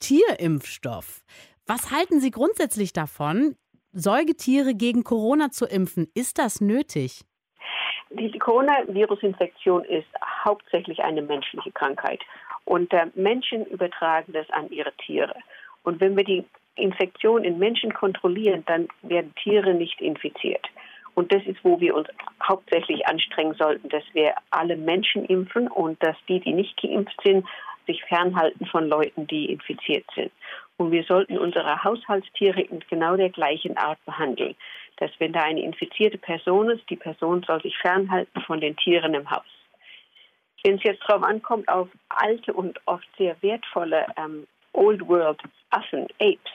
Tierimpfstoff. 0.00 1.22
Was 1.66 1.90
halten 1.90 2.20
Sie 2.20 2.30
grundsätzlich 2.30 2.92
davon, 2.92 3.56
Säugetiere 3.92 4.74
gegen 4.74 5.04
Corona 5.04 5.50
zu 5.50 5.66
impfen? 5.66 6.08
Ist 6.14 6.38
das 6.38 6.60
nötig? 6.60 7.22
Die 8.10 8.38
Coronavirus-Infektion 8.38 9.84
ist 9.84 10.08
hauptsächlich 10.44 11.00
eine 11.00 11.22
menschliche 11.22 11.72
Krankheit. 11.72 12.20
Und 12.64 12.92
äh, 12.92 13.06
Menschen 13.14 13.64
übertragen 13.66 14.32
das 14.32 14.48
an 14.50 14.70
ihre 14.70 14.92
Tiere. 14.96 15.34
Und 15.82 16.00
wenn 16.00 16.16
wir 16.16 16.24
die 16.24 16.44
Infektion 16.74 17.44
in 17.44 17.58
Menschen 17.58 17.92
kontrollieren, 17.92 18.64
dann 18.66 18.88
werden 19.02 19.34
Tiere 19.42 19.74
nicht 19.74 20.00
infiziert. 20.00 20.66
Und 21.14 21.32
das 21.32 21.42
ist, 21.44 21.62
wo 21.62 21.80
wir 21.80 21.94
uns 21.94 22.08
hauptsächlich 22.42 23.06
anstrengen 23.06 23.54
sollten, 23.54 23.88
dass 23.90 24.04
wir 24.12 24.34
alle 24.50 24.76
Menschen 24.76 25.24
impfen 25.26 25.68
und 25.68 26.02
dass 26.02 26.16
die, 26.28 26.40
die 26.40 26.54
nicht 26.54 26.80
geimpft 26.80 27.20
sind, 27.22 27.46
sich 27.86 28.02
fernhalten 28.04 28.66
von 28.66 28.88
Leuten, 28.88 29.26
die 29.26 29.50
infiziert 29.50 30.04
sind. 30.14 30.32
Und 30.76 30.90
wir 30.90 31.04
sollten 31.04 31.38
unsere 31.38 31.82
Haushaltstiere 31.84 32.62
in 32.62 32.80
genau 32.88 33.16
der 33.16 33.30
gleichen 33.30 33.76
Art 33.76 33.98
behandeln. 34.04 34.54
Dass 34.96 35.10
wenn 35.18 35.32
da 35.32 35.40
eine 35.40 35.62
infizierte 35.62 36.18
Person 36.18 36.70
ist, 36.70 36.88
die 36.88 36.96
Person 36.96 37.42
soll 37.42 37.60
sich 37.62 37.76
fernhalten 37.78 38.40
von 38.42 38.60
den 38.60 38.76
Tieren 38.76 39.14
im 39.14 39.30
Haus. 39.30 39.44
Wenn 40.64 40.76
es 40.76 40.84
jetzt 40.84 41.02
darauf 41.06 41.24
ankommt, 41.24 41.68
auf 41.68 41.88
alte 42.08 42.52
und 42.52 42.80
oft 42.86 43.06
sehr 43.18 43.36
wertvolle 43.42 44.06
ähm, 44.16 44.46
Old 44.72 45.06
World 45.08 45.40
Affen, 45.70 46.06
Apes, 46.20 46.52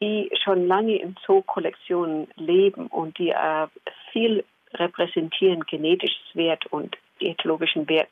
die 0.00 0.30
schon 0.44 0.66
lange 0.66 0.96
in 0.96 1.16
Zoo-Kollektionen 1.26 2.28
leben 2.36 2.86
und 2.86 3.18
die 3.18 3.30
äh, 3.30 3.66
viel 4.12 4.44
repräsentieren, 4.74 5.64
genetisches 5.64 6.34
Wert 6.34 6.66
und 6.66 6.96
ethologischen 7.20 7.88
Wert, 7.88 8.08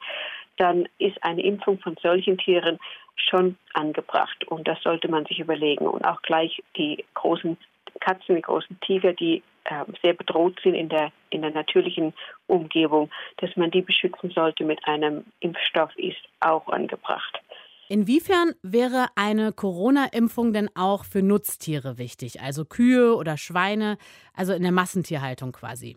dann 0.56 0.88
ist 0.98 1.22
eine 1.22 1.42
Impfung 1.42 1.78
von 1.78 1.96
solchen 2.02 2.38
Tieren 2.38 2.78
schon 3.16 3.56
angebracht. 3.74 4.44
Und 4.48 4.66
das 4.66 4.80
sollte 4.82 5.08
man 5.08 5.26
sich 5.26 5.38
überlegen. 5.38 5.86
Und 5.86 6.04
auch 6.06 6.22
gleich 6.22 6.62
die 6.76 7.04
großen 7.14 7.56
Katzen, 8.00 8.36
die 8.36 8.42
großen 8.42 8.78
Tiger, 8.80 9.12
die 9.12 9.42
äh, 9.64 9.84
sehr 10.02 10.14
bedroht 10.14 10.58
sind 10.62 10.74
in 10.74 10.88
der, 10.88 11.12
in 11.30 11.42
der 11.42 11.50
natürlichen 11.50 12.14
Umgebung, 12.46 13.10
dass 13.38 13.54
man 13.56 13.70
die 13.70 13.82
beschützen 13.82 14.30
sollte 14.30 14.64
mit 14.64 14.86
einem 14.86 15.24
Impfstoff, 15.40 15.96
ist 15.96 16.20
auch 16.40 16.68
angebracht. 16.68 17.40
Inwiefern 17.88 18.54
wäre 18.62 19.06
eine 19.14 19.52
Corona-Impfung 19.52 20.52
denn 20.52 20.68
auch 20.74 21.04
für 21.04 21.22
Nutztiere 21.22 21.98
wichtig, 21.98 22.40
also 22.40 22.64
Kühe 22.64 23.14
oder 23.14 23.36
Schweine, 23.36 23.96
also 24.34 24.52
in 24.52 24.62
der 24.62 24.72
Massentierhaltung 24.72 25.52
quasi? 25.52 25.96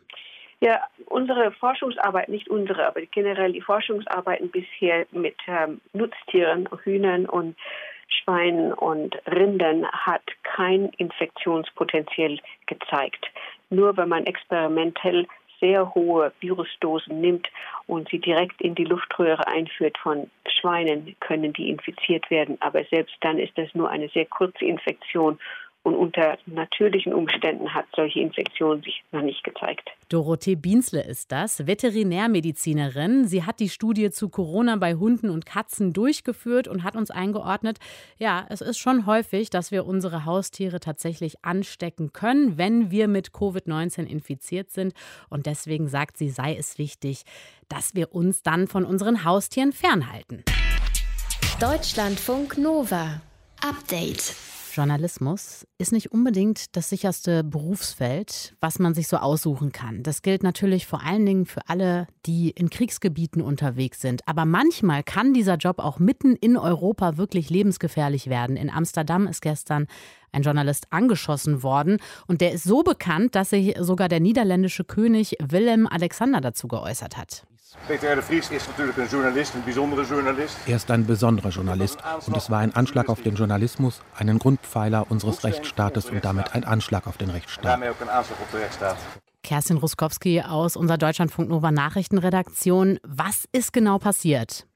Ja, 0.61 0.81
unsere 1.05 1.51
Forschungsarbeit, 1.53 2.29
nicht 2.29 2.49
unsere, 2.49 2.85
aber 2.85 3.01
generell 3.01 3.53
die 3.53 3.61
Forschungsarbeiten 3.61 4.51
bisher 4.51 5.05
mit 5.11 5.35
ähm, 5.47 5.79
Nutztieren, 5.93 6.67
Hühnern 6.83 7.25
und 7.25 7.55
Schweinen 8.09 8.73
und 8.73 9.15
Rindern 9.25 9.87
hat 9.91 10.23
kein 10.43 10.89
Infektionspotenzial 10.97 12.39
gezeigt. 12.65 13.25
Nur 13.69 13.95
wenn 13.97 14.09
man 14.09 14.25
experimentell 14.25 15.27
sehr 15.59 15.93
hohe 15.93 16.31
Virusdosen 16.39 17.19
nimmt 17.21 17.47
und 17.87 18.09
sie 18.09 18.19
direkt 18.19 18.61
in 18.61 18.75
die 18.75 18.85
Luftröhre 18.85 19.47
einführt 19.47 19.97
von 19.97 20.29
Schweinen, 20.47 21.15
können 21.19 21.53
die 21.53 21.69
infiziert 21.69 22.29
werden. 22.29 22.57
Aber 22.61 22.83
selbst 22.85 23.15
dann 23.21 23.37
ist 23.37 23.57
das 23.57 23.73
nur 23.73 23.89
eine 23.89 24.09
sehr 24.09 24.25
kurze 24.25 24.65
Infektion 24.65 25.39
und 25.89 25.95
unter 25.95 26.37
natürlichen 26.45 27.13
Umständen 27.13 27.73
hat 27.73 27.85
solche 27.95 28.19
Infektionen 28.19 28.81
sich 28.83 29.03
noch 29.11 29.21
nicht 29.21 29.43
gezeigt. 29.43 29.89
Dorothee 30.09 30.55
Biensle 30.55 31.03
ist 31.03 31.31
das, 31.31 31.65
Veterinärmedizinerin. 31.65 33.25
Sie 33.25 33.43
hat 33.43 33.59
die 33.59 33.69
Studie 33.69 34.11
zu 34.11 34.29
Corona 34.29 34.75
bei 34.75 34.95
Hunden 34.95 35.29
und 35.29 35.45
Katzen 35.45 35.93
durchgeführt 35.93 36.67
und 36.67 36.83
hat 36.83 36.95
uns 36.95 37.11
eingeordnet, 37.11 37.79
ja, 38.17 38.45
es 38.49 38.61
ist 38.61 38.77
schon 38.77 39.05
häufig, 39.05 39.49
dass 39.49 39.71
wir 39.71 39.85
unsere 39.85 40.25
Haustiere 40.25 40.79
tatsächlich 40.79 41.43
anstecken 41.43 42.13
können, 42.13 42.57
wenn 42.57 42.91
wir 42.91 43.07
mit 43.07 43.29
Covid-19 43.29 44.05
infiziert 44.05 44.71
sind. 44.71 44.93
Und 45.29 45.45
deswegen 45.45 45.87
sagt 45.87 46.17
sie, 46.17 46.29
sei 46.29 46.55
es 46.55 46.77
wichtig, 46.77 47.23
dass 47.67 47.95
wir 47.95 48.13
uns 48.13 48.43
dann 48.43 48.67
von 48.67 48.85
unseren 48.85 49.23
Haustieren 49.23 49.71
fernhalten. 49.71 50.43
Deutschlandfunk 51.59 52.57
Nova. 52.57 53.21
Update. 53.61 54.33
Journalismus 54.79 55.67
ist 55.77 55.91
nicht 55.91 56.13
unbedingt 56.13 56.77
das 56.77 56.87
sicherste 56.87 57.43
Berufsfeld, 57.43 58.55
was 58.61 58.79
man 58.79 58.93
sich 58.93 59.09
so 59.09 59.17
aussuchen 59.17 59.73
kann. 59.73 60.03
Das 60.03 60.21
gilt 60.21 60.41
natürlich 60.41 60.87
vor 60.87 61.03
allen 61.03 61.25
Dingen 61.25 61.45
für 61.45 61.67
alle, 61.67 62.07
die 62.25 62.51
in 62.51 62.69
Kriegsgebieten 62.69 63.41
unterwegs 63.41 63.99
sind. 63.99 64.25
Aber 64.25 64.45
manchmal 64.45 65.03
kann 65.03 65.33
dieser 65.33 65.57
Job 65.57 65.79
auch 65.79 65.99
mitten 65.99 66.37
in 66.37 66.55
Europa 66.55 67.17
wirklich 67.17 67.49
lebensgefährlich 67.49 68.27
werden. 68.29 68.55
In 68.55 68.69
Amsterdam 68.69 69.27
ist 69.27 69.41
gestern 69.41 69.87
ein 70.31 70.43
Journalist 70.43 70.87
angeschossen 70.91 71.63
worden 71.63 71.97
und 72.27 72.41
der 72.41 72.51
ist 72.51 72.63
so 72.63 72.83
bekannt, 72.83 73.35
dass 73.35 73.51
sich 73.51 73.75
sogar 73.79 74.09
der 74.09 74.19
niederländische 74.19 74.83
König 74.83 75.35
Willem 75.41 75.87
Alexander 75.87 76.41
dazu 76.41 76.67
geäußert 76.67 77.17
hat. 77.17 77.45
Peter 77.87 78.07
R. 78.07 78.15
de 78.15 78.23
Vries 78.23 78.49
ist 78.49 78.67
natürlich 78.67 78.97
ein 78.97 79.07
Journalist, 79.07 79.55
ein 79.55 79.63
besonderer 79.63 80.03
Journalist. 80.03 80.57
Er 80.65 80.75
ist 80.75 80.89
ein 80.89 81.05
besonderer 81.05 81.49
Journalist 81.49 81.99
und 82.25 82.35
es 82.35 82.49
war 82.49 82.59
ein 82.59 82.75
Anschlag 82.75 83.09
auf 83.09 83.21
den 83.21 83.35
Journalismus, 83.35 84.01
einen 84.17 84.39
Grundpfeiler 84.39 85.09
unseres 85.09 85.43
Rechtsstaates 85.43 86.09
und 86.09 86.25
damit 86.25 86.53
ein 86.53 86.63
Anschlag 86.63 87.07
auf 87.07 87.17
den 87.17 87.29
Rechtsstaat. 87.29 87.79
Kerstin 89.43 89.77
Ruskowski 89.77 90.41
aus 90.41 90.75
unserer 90.75 90.97
Deutschlandfunk 90.97 91.49
Nova 91.49 91.71
Nachrichtenredaktion. 91.71 92.99
Was 93.03 93.45
ist 93.51 93.71
genau 93.71 93.97
passiert? 93.97 94.67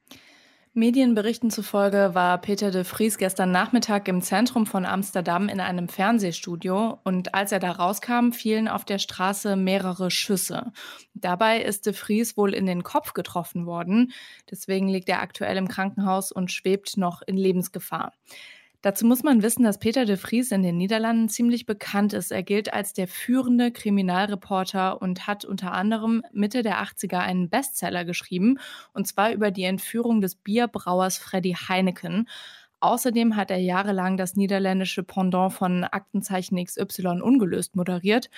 Medienberichten 0.76 1.52
zufolge 1.52 2.16
war 2.16 2.40
Peter 2.40 2.72
de 2.72 2.84
Vries 2.84 3.20
gestern 3.20 3.52
Nachmittag 3.52 4.08
im 4.08 4.24
Zentrum 4.24 4.66
von 4.66 4.88
Amsterdam 4.88 5.48
in 5.48 5.60
einem 5.60 5.88
Fernsehstudio 5.88 6.98
und 7.04 7.36
als 7.36 7.52
er 7.52 7.60
da 7.60 7.74
rauskam, 7.74 8.32
fielen 8.32 8.68
auf 8.68 8.84
der 8.84 8.98
Straße 8.98 9.56
mehrere 9.56 10.10
Schüsse. 10.10 10.72
Dabei 11.14 11.62
ist 11.62 11.86
de 11.86 11.94
Vries 11.94 12.38
wohl 12.38 12.56
in 12.56 12.66
den 12.66 12.82
Kopf 12.82 13.14
getroffen 13.14 13.68
worden. 13.68 14.14
Deswegen 14.50 14.88
liegt 14.88 15.10
er 15.10 15.22
aktuell 15.22 15.58
im 15.58 15.68
Krankenhaus 15.68 16.32
und 16.32 16.52
schwebt 16.52 16.98
noch 16.98 17.22
in 17.22 17.38
Lebensgefahr. 17.38 18.12
Dazu 18.84 19.06
muss 19.06 19.24
man 19.24 19.42
wissen, 19.42 19.64
dass 19.64 19.80
Peter 19.80 20.04
de 20.04 20.18
Vries 20.18 20.52
in 20.52 20.62
den 20.62 20.76
Niederlanden 20.76 21.30
ziemlich 21.30 21.66
bekannt 21.66 22.12
ist. 22.12 22.34
Er 22.34 22.44
gilt 22.44 22.74
als 22.74 22.92
der 22.92 23.08
führende 23.08 23.72
Kriminalreporter 23.72 25.02
und 25.02 25.26
hat 25.26 25.46
unter 25.46 25.72
anderem 25.72 26.22
Mitte 26.34 26.64
der 26.64 26.84
80er 26.84 27.20
einen 27.20 27.50
Bestseller 27.50 28.04
geschrieben, 28.04 28.60
und 28.92 29.08
zwar 29.08 29.32
über 29.32 29.52
die 29.52 29.64
Entführung 29.64 30.20
des 30.20 30.36
Bierbrauers 30.36 31.18
Freddy 31.18 31.54
Heineken. 31.54 32.28
Außerdem 32.82 33.38
hat 33.38 33.52
er 33.52 33.60
jahrelang 33.60 34.18
das 34.18 34.36
niederländische 34.36 35.04
Pendant 35.04 35.54
von 35.54 35.86
Aktenzeichen 35.86 36.62
XY 36.62 37.22
ungelöst 37.22 37.78
moderiert. 37.78 38.30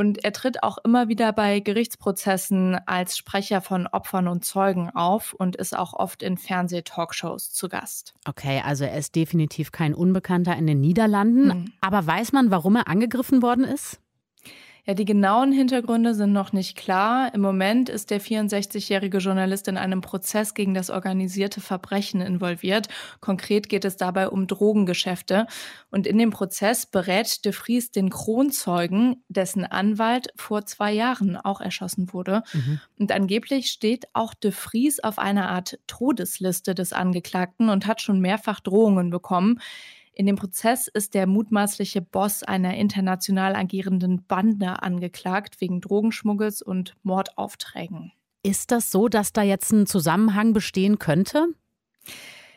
Und 0.00 0.24
er 0.24 0.32
tritt 0.32 0.62
auch 0.62 0.78
immer 0.82 1.08
wieder 1.08 1.30
bei 1.30 1.60
Gerichtsprozessen 1.60 2.78
als 2.86 3.18
Sprecher 3.18 3.60
von 3.60 3.86
Opfern 3.86 4.28
und 4.28 4.46
Zeugen 4.46 4.88
auf 4.88 5.34
und 5.34 5.56
ist 5.56 5.76
auch 5.76 5.92
oft 5.92 6.22
in 6.22 6.38
Fernsehtalkshows 6.38 7.52
zu 7.52 7.68
Gast. 7.68 8.14
Okay, 8.26 8.62
also 8.64 8.84
er 8.84 8.96
ist 8.96 9.14
definitiv 9.14 9.72
kein 9.72 9.92
Unbekannter 9.92 10.56
in 10.56 10.66
den 10.66 10.80
Niederlanden. 10.80 11.52
Hm. 11.52 11.72
Aber 11.82 12.06
weiß 12.06 12.32
man, 12.32 12.50
warum 12.50 12.76
er 12.76 12.88
angegriffen 12.88 13.42
worden 13.42 13.64
ist? 13.64 14.00
Ja, 14.86 14.94
die 14.94 15.04
genauen 15.04 15.52
Hintergründe 15.52 16.14
sind 16.14 16.32
noch 16.32 16.52
nicht 16.52 16.76
klar. 16.76 17.32
Im 17.34 17.40
Moment 17.40 17.88
ist 17.88 18.10
der 18.10 18.20
64-jährige 18.20 19.18
Journalist 19.18 19.68
in 19.68 19.76
einem 19.76 20.00
Prozess 20.00 20.54
gegen 20.54 20.74
das 20.74 20.90
organisierte 20.90 21.60
Verbrechen 21.60 22.20
involviert. 22.20 22.88
Konkret 23.20 23.68
geht 23.68 23.84
es 23.84 23.96
dabei 23.96 24.28
um 24.28 24.46
Drogengeschäfte. 24.46 25.46
Und 25.90 26.06
in 26.06 26.18
dem 26.18 26.30
Prozess 26.30 26.86
berät 26.86 27.44
de 27.44 27.52
Vries 27.52 27.90
den 27.90 28.10
Kronzeugen, 28.10 29.22
dessen 29.28 29.64
Anwalt 29.64 30.28
vor 30.36 30.64
zwei 30.66 30.92
Jahren 30.92 31.36
auch 31.36 31.60
erschossen 31.60 32.12
wurde. 32.12 32.42
Mhm. 32.52 32.80
Und 32.98 33.12
angeblich 33.12 33.70
steht 33.70 34.06
auch 34.12 34.34
de 34.34 34.52
Vries 34.52 35.00
auf 35.00 35.18
einer 35.18 35.48
Art 35.50 35.78
Todesliste 35.86 36.74
des 36.74 36.92
Angeklagten 36.92 37.68
und 37.68 37.86
hat 37.86 38.00
schon 38.00 38.20
mehrfach 38.20 38.60
Drohungen 38.60 39.10
bekommen. 39.10 39.60
In 40.12 40.26
dem 40.26 40.36
Prozess 40.36 40.88
ist 40.88 41.14
der 41.14 41.26
mutmaßliche 41.26 42.02
Boss 42.02 42.42
einer 42.42 42.74
international 42.76 43.54
agierenden 43.54 44.24
Bande 44.26 44.82
angeklagt 44.82 45.60
wegen 45.60 45.80
Drogenschmuggels 45.80 46.62
und 46.62 46.96
Mordaufträgen. 47.02 48.12
Ist 48.42 48.70
das 48.70 48.90
so, 48.90 49.08
dass 49.08 49.32
da 49.32 49.42
jetzt 49.42 49.72
ein 49.72 49.86
Zusammenhang 49.86 50.52
bestehen 50.52 50.98
könnte? 50.98 51.48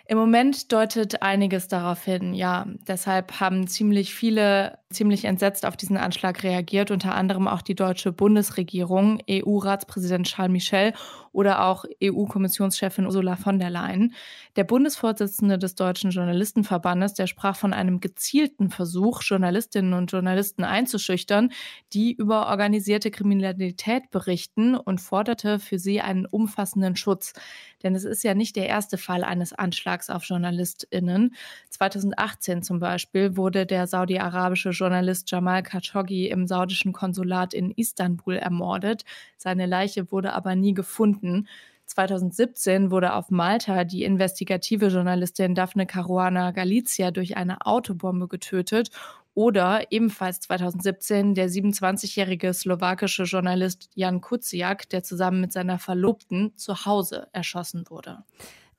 Im 0.05 0.17
Moment 0.17 0.73
deutet 0.73 1.21
einiges 1.21 1.69
darauf 1.69 2.03
hin, 2.03 2.33
ja. 2.33 2.65
Deshalb 2.87 3.39
haben 3.39 3.67
ziemlich 3.67 4.13
viele 4.13 4.79
ziemlich 4.93 5.25
entsetzt 5.25 5.65
auf 5.65 5.75
diesen 5.75 5.97
Anschlag 5.97 6.43
reagiert, 6.43 6.91
unter 6.91 7.15
anderem 7.15 7.47
auch 7.47 7.61
die 7.61 7.75
deutsche 7.75 8.11
Bundesregierung, 8.11 9.19
EU-Ratspräsident 9.29 10.27
Charles 10.27 10.51
Michel 10.51 10.93
oder 11.31 11.65
auch 11.65 11.85
EU-Kommissionschefin 12.01 13.05
Ursula 13.05 13.35
von 13.35 13.59
der 13.59 13.71
Leyen. 13.71 14.13
Der 14.55 14.63
Bundesvorsitzende 14.63 15.57
des 15.57 15.75
Deutschen 15.75 16.11
Journalistenverbandes, 16.11 17.15
der 17.15 17.27
sprach 17.27 17.55
von 17.55 17.73
einem 17.73 17.99
gezielten 17.99 18.69
Versuch, 18.69 19.23
Journalistinnen 19.23 19.93
und 19.93 20.11
Journalisten 20.11 20.63
einzuschüchtern, 20.63 21.51
die 21.91 22.13
über 22.13 22.47
organisierte 22.47 23.09
Kriminalität 23.09 24.11
berichten 24.11 24.75
und 24.75 25.01
forderte 25.01 25.59
für 25.59 25.79
sie 25.79 26.01
einen 26.01 26.27
umfassenden 26.27 26.95
Schutz. 26.95 27.33
Denn 27.81 27.95
es 27.95 28.03
ist 28.03 28.23
ja 28.23 28.35
nicht 28.35 28.55
der 28.55 28.67
erste 28.67 28.97
Fall 28.97 29.23
eines 29.23 29.53
Anschlags 29.93 30.09
auf 30.09 30.25
JournalistInnen. 30.25 31.35
2018 31.69 32.63
zum 32.63 32.79
Beispiel 32.79 33.37
wurde 33.37 33.65
der 33.65 33.87
saudi-arabische 33.87 34.71
Journalist 34.71 35.29
Jamal 35.29 35.63
Khashoggi 35.63 36.27
im 36.29 36.47
saudischen 36.47 36.93
Konsulat 36.93 37.53
in 37.53 37.71
Istanbul 37.71 38.35
ermordet. 38.35 39.03
Seine 39.37 39.65
Leiche 39.65 40.11
wurde 40.11 40.33
aber 40.33 40.55
nie 40.55 40.73
gefunden. 40.73 41.47
2017 41.85 42.91
wurde 42.91 43.13
auf 43.13 43.29
Malta 43.29 43.83
die 43.83 44.03
investigative 44.03 44.87
Journalistin 44.87 45.53
Daphne 45.53 45.85
Caruana 45.85 46.51
Galizia 46.51 47.11
durch 47.11 47.37
eine 47.37 47.65
Autobombe 47.65 48.27
getötet 48.27 48.89
oder 49.35 49.91
ebenfalls 49.91 50.39
2017 50.41 51.33
der 51.33 51.49
27-jährige 51.49 52.53
slowakische 52.53 53.23
Journalist 53.23 53.89
Jan 53.95 54.21
Kuciak, 54.21 54.89
der 54.89 55.03
zusammen 55.03 55.41
mit 55.41 55.51
seiner 55.51 55.77
Verlobten 55.77 56.55
zu 56.55 56.85
Hause 56.85 57.27
erschossen 57.33 57.83
wurde. 57.89 58.23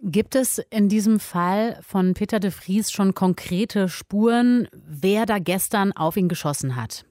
Gibt 0.06 0.34
es 0.34 0.58
in 0.58 0.90
diesem 0.90 1.18
Fall 1.18 1.78
von 1.80 2.12
Peter 2.12 2.38
de 2.38 2.50
Vries 2.50 2.92
schon 2.92 3.14
konkrete 3.14 3.88
Spuren, 3.88 4.68
wer 4.74 5.24
da 5.24 5.38
gestern 5.38 5.92
auf 5.92 6.18
ihn 6.18 6.28
geschossen 6.28 6.76
hat? 6.76 7.06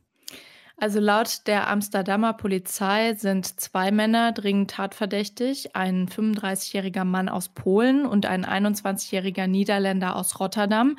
Also 0.77 0.99
laut 0.99 1.47
der 1.47 1.71
Amsterdamer 1.71 2.33
Polizei 2.33 3.15
sind 3.15 3.59
zwei 3.59 3.89
Männer 3.89 4.31
dringend 4.31 4.69
tatverdächtig, 4.69 5.75
ein 5.75 6.07
35-jähriger 6.07 7.03
Mann 7.03 7.29
aus 7.29 7.49
Polen 7.49 8.05
und 8.05 8.27
ein 8.27 8.45
21-jähriger 8.45 9.47
Niederländer 9.47 10.15
aus 10.15 10.39
Rotterdam. 10.39 10.95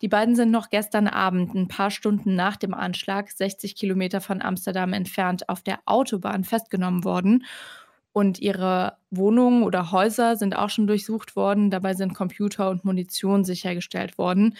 Die 0.00 0.08
beiden 0.08 0.36
sind 0.36 0.50
noch 0.50 0.70
gestern 0.70 1.08
Abend, 1.08 1.54
ein 1.54 1.68
paar 1.68 1.90
Stunden 1.90 2.34
nach 2.36 2.56
dem 2.56 2.72
Anschlag, 2.72 3.30
60 3.30 3.76
Kilometer 3.76 4.22
von 4.22 4.40
Amsterdam 4.40 4.94
entfernt, 4.94 5.50
auf 5.50 5.60
der 5.60 5.80
Autobahn 5.84 6.44
festgenommen 6.44 7.04
worden. 7.04 7.44
Und 8.14 8.38
ihre 8.38 8.96
Wohnungen 9.10 9.64
oder 9.64 9.90
Häuser 9.90 10.36
sind 10.36 10.56
auch 10.56 10.70
schon 10.70 10.86
durchsucht 10.86 11.34
worden. 11.34 11.72
Dabei 11.72 11.94
sind 11.94 12.14
Computer 12.14 12.70
und 12.70 12.84
Munition 12.84 13.42
sichergestellt 13.42 14.18
worden. 14.18 14.56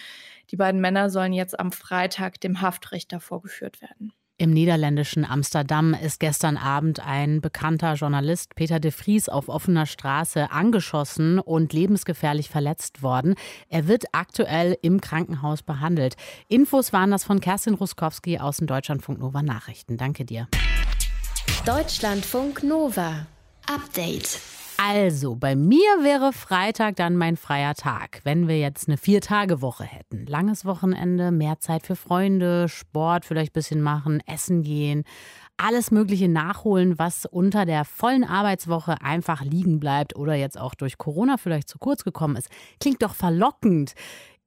Die 0.51 0.57
beiden 0.57 0.81
Männer 0.81 1.09
sollen 1.09 1.31
jetzt 1.31 1.57
am 1.57 1.71
Freitag 1.71 2.41
dem 2.41 2.59
Haftrichter 2.59 3.21
vorgeführt 3.21 3.81
werden. 3.81 4.11
Im 4.37 4.51
niederländischen 4.51 5.23
Amsterdam 5.23 5.93
ist 5.93 6.19
gestern 6.19 6.57
Abend 6.57 6.99
ein 6.99 7.39
bekannter 7.39 7.93
Journalist 7.93 8.55
Peter 8.55 8.81
de 8.81 8.91
Vries 8.91 9.29
auf 9.29 9.47
offener 9.47 9.85
Straße 9.85 10.51
angeschossen 10.51 11.39
und 11.39 11.71
lebensgefährlich 11.71 12.49
verletzt 12.49 13.01
worden. 13.01 13.35
Er 13.69 13.87
wird 13.87 14.03
aktuell 14.11 14.77
im 14.81 14.99
Krankenhaus 14.99 15.63
behandelt. 15.63 16.17
Infos 16.49 16.91
waren 16.91 17.11
das 17.11 17.23
von 17.23 17.39
Kerstin 17.39 17.75
Ruskowski 17.75 18.37
aus 18.37 18.57
den 18.57 18.67
Deutschlandfunk 18.67 19.19
Nova 19.19 19.41
Nachrichten. 19.41 19.95
Danke 19.95 20.25
dir. 20.25 20.49
Deutschlandfunk 21.65 22.61
Nova. 22.61 23.27
Update. 23.67 24.39
Also, 24.77 25.35
bei 25.35 25.55
mir 25.55 25.79
wäre 26.01 26.33
Freitag 26.33 26.97
dann 26.97 27.15
mein 27.15 27.37
freier 27.37 27.73
Tag, 27.73 28.21
wenn 28.23 28.47
wir 28.47 28.59
jetzt 28.59 28.87
eine 28.87 28.97
Vier-Tage-Woche 28.97 29.83
hätten. 29.85 30.25
Langes 30.27 30.65
Wochenende, 30.65 31.31
mehr 31.31 31.59
Zeit 31.59 31.85
für 31.85 31.95
Freunde, 31.95 32.67
Sport 32.69 33.25
vielleicht 33.25 33.51
ein 33.51 33.53
bisschen 33.53 33.81
machen, 33.81 34.21
essen 34.27 34.61
gehen, 34.63 35.03
alles 35.57 35.89
Mögliche 35.89 36.27
nachholen, 36.27 36.99
was 36.99 37.25
unter 37.25 37.65
der 37.65 37.85
vollen 37.85 38.23
Arbeitswoche 38.23 39.01
einfach 39.01 39.43
liegen 39.43 39.79
bleibt 39.79 40.15
oder 40.15 40.35
jetzt 40.35 40.59
auch 40.59 40.75
durch 40.75 40.97
Corona 40.97 41.37
vielleicht 41.37 41.69
zu 41.69 41.79
kurz 41.79 42.03
gekommen 42.03 42.35
ist. 42.35 42.49
Klingt 42.79 43.01
doch 43.01 43.15
verlockend. 43.15 43.93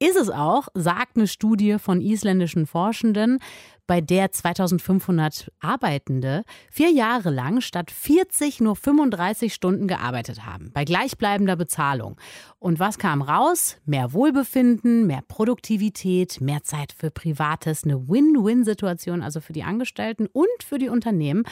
Ist 0.01 0.17
es 0.17 0.31
auch, 0.31 0.69
sagt 0.75 1.17
eine 1.17 1.27
Studie 1.27 1.79
von 1.79 2.01
isländischen 2.01 2.67
Forschenden, 2.67 3.41
bei 3.89 4.01
der 4.01 4.31
2500 4.31 5.51
Arbeitende 5.59 6.45
vier 6.71 6.91
Jahre 6.91 7.31
lang 7.31 7.61
statt 7.61 7.91
40 7.91 8.61
nur 8.61 8.77
35 8.77 9.53
Stunden 9.53 9.89
gearbeitet 9.89 10.47
haben, 10.47 10.71
bei 10.73 10.85
gleichbleibender 10.85 11.57
Bezahlung. 11.57 12.17
Und 12.61 12.79
was 12.79 12.99
kam 12.99 13.23
raus? 13.23 13.79
Mehr 13.87 14.13
Wohlbefinden, 14.13 15.07
mehr 15.09 15.23
Produktivität, 15.27 16.41
mehr 16.41 16.63
Zeit 16.63 16.93
für 16.93 17.11
Privates, 17.11 17.83
eine 17.83 18.09
Win-Win-Situation 18.09 19.23
also 19.23 19.41
für 19.41 19.55
die 19.55 19.65
Angestellten 19.65 20.27
und 20.27 20.63
für 20.63 20.79
die 20.79 20.91
Unternehmen. 20.91 21.45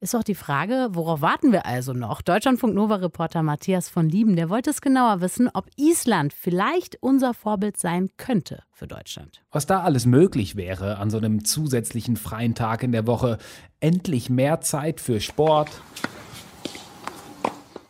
Ist 0.00 0.14
doch 0.14 0.22
die 0.22 0.36
Frage, 0.36 0.90
worauf 0.92 1.22
warten 1.22 1.50
wir 1.50 1.66
also 1.66 1.92
noch? 1.92 2.22
Deutschlandfunk 2.22 2.72
Nova-Reporter 2.72 3.42
Matthias 3.42 3.88
von 3.88 4.08
Lieben, 4.08 4.36
der 4.36 4.48
wollte 4.48 4.70
es 4.70 4.80
genauer 4.80 5.20
wissen, 5.20 5.50
ob 5.52 5.66
Island 5.76 6.32
vielleicht 6.32 7.02
unser 7.02 7.34
Vorbild 7.34 7.76
sein 7.78 8.08
könnte 8.16 8.62
für 8.70 8.86
Deutschland. 8.86 9.42
Was 9.50 9.66
da 9.66 9.80
alles 9.80 10.06
möglich 10.06 10.54
wäre 10.54 10.98
an 10.98 11.10
so 11.10 11.18
einem 11.18 11.44
zusätzlichen 11.44 12.16
freien 12.16 12.54
Tag 12.54 12.84
in 12.84 12.92
der 12.92 13.08
Woche. 13.08 13.38
Endlich 13.80 14.30
mehr 14.30 14.60
Zeit 14.60 15.00
für 15.00 15.20
Sport. 15.20 15.82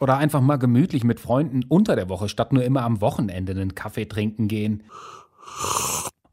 Oder 0.00 0.16
einfach 0.16 0.40
mal 0.40 0.56
gemütlich 0.56 1.04
mit 1.04 1.20
Freunden 1.20 1.62
unter 1.68 1.94
der 1.94 2.08
Woche, 2.08 2.30
statt 2.30 2.54
nur 2.54 2.64
immer 2.64 2.84
am 2.84 3.02
Wochenende 3.02 3.52
einen 3.52 3.74
Kaffee 3.74 4.06
trinken 4.06 4.48
gehen. 4.48 4.82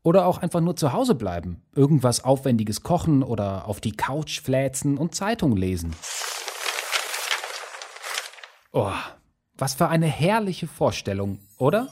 Oder 0.06 0.28
auch 0.28 0.38
einfach 0.38 0.62
nur 0.62 0.76
zu 0.76 0.94
Hause 0.94 1.16
bleiben, 1.16 1.64
irgendwas 1.74 2.24
Aufwendiges 2.24 2.84
kochen 2.84 3.24
oder 3.24 3.68
auf 3.68 3.82
die 3.82 3.92
Couch 3.92 4.40
fläzen 4.40 5.00
und 5.00 5.16
Zeitung 5.16 5.58
lesen. 5.58 5.96
Oh, 8.72 8.92
was 9.58 9.74
für 9.74 9.88
eine 9.88 10.06
herrliche 10.06 10.68
Vorstellung, 10.68 11.40
oder? 11.58 11.88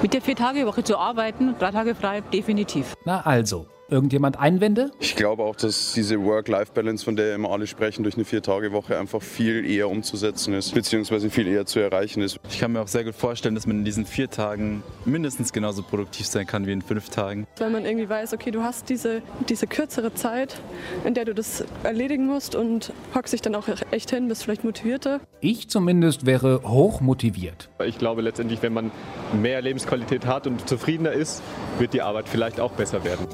Mit 0.00 0.14
der 0.14 0.22
Vier-Tage-Woche 0.22 0.84
zu 0.84 0.96
arbeiten, 0.98 1.56
drei 1.58 1.72
Tage 1.72 1.96
frei, 1.96 2.20
definitiv. 2.20 2.94
Na 3.04 3.22
also, 3.22 3.66
Irgendjemand 3.90 4.38
Einwände? 4.38 4.90
Ich 5.00 5.16
glaube 5.16 5.42
auch, 5.42 5.56
dass 5.56 5.94
diese 5.94 6.22
Work-Life-Balance, 6.22 7.02
von 7.02 7.16
der 7.16 7.34
immer 7.34 7.50
alle 7.50 7.66
sprechen, 7.66 8.02
durch 8.02 8.16
eine 8.16 8.26
Vier-Tage-Woche 8.26 8.98
einfach 8.98 9.22
viel 9.22 9.64
eher 9.64 9.88
umzusetzen 9.88 10.52
ist, 10.52 10.74
beziehungsweise 10.74 11.30
viel 11.30 11.46
eher 11.46 11.64
zu 11.64 11.80
erreichen 11.80 12.20
ist. 12.20 12.38
Ich 12.50 12.58
kann 12.58 12.72
mir 12.72 12.82
auch 12.82 12.88
sehr 12.88 13.04
gut 13.04 13.14
vorstellen, 13.14 13.54
dass 13.54 13.66
man 13.66 13.78
in 13.78 13.84
diesen 13.86 14.04
vier 14.04 14.28
Tagen 14.28 14.82
mindestens 15.06 15.54
genauso 15.54 15.82
produktiv 15.82 16.26
sein 16.26 16.46
kann 16.46 16.66
wie 16.66 16.72
in 16.72 16.82
fünf 16.82 17.08
Tagen. 17.08 17.46
Wenn 17.56 17.72
man 17.72 17.86
irgendwie 17.86 18.10
weiß, 18.10 18.34
okay, 18.34 18.50
du 18.50 18.62
hast 18.62 18.90
diese, 18.90 19.22
diese 19.48 19.66
kürzere 19.66 20.12
Zeit, 20.12 20.60
in 21.06 21.14
der 21.14 21.24
du 21.24 21.34
das 21.34 21.64
erledigen 21.82 22.26
musst 22.26 22.54
und 22.54 22.92
hockst 23.14 23.32
dich 23.32 23.40
dann 23.40 23.54
auch 23.54 23.68
echt 23.90 24.10
hin, 24.10 24.28
bist 24.28 24.44
vielleicht 24.44 24.64
motivierter. 24.64 25.20
Ich 25.40 25.70
zumindest 25.70 26.26
wäre 26.26 26.60
hoch 26.62 27.00
motiviert. 27.00 27.70
Ich 27.82 27.96
glaube 27.96 28.20
letztendlich, 28.20 28.60
wenn 28.60 28.74
man 28.74 28.90
mehr 29.40 29.62
Lebensqualität 29.62 30.26
hat 30.26 30.46
und 30.46 30.68
zufriedener 30.68 31.12
ist, 31.12 31.42
wird 31.78 31.94
die 31.94 32.02
Arbeit 32.02 32.28
vielleicht 32.28 32.60
auch 32.60 32.72
besser 32.72 33.02
werden. 33.02 33.26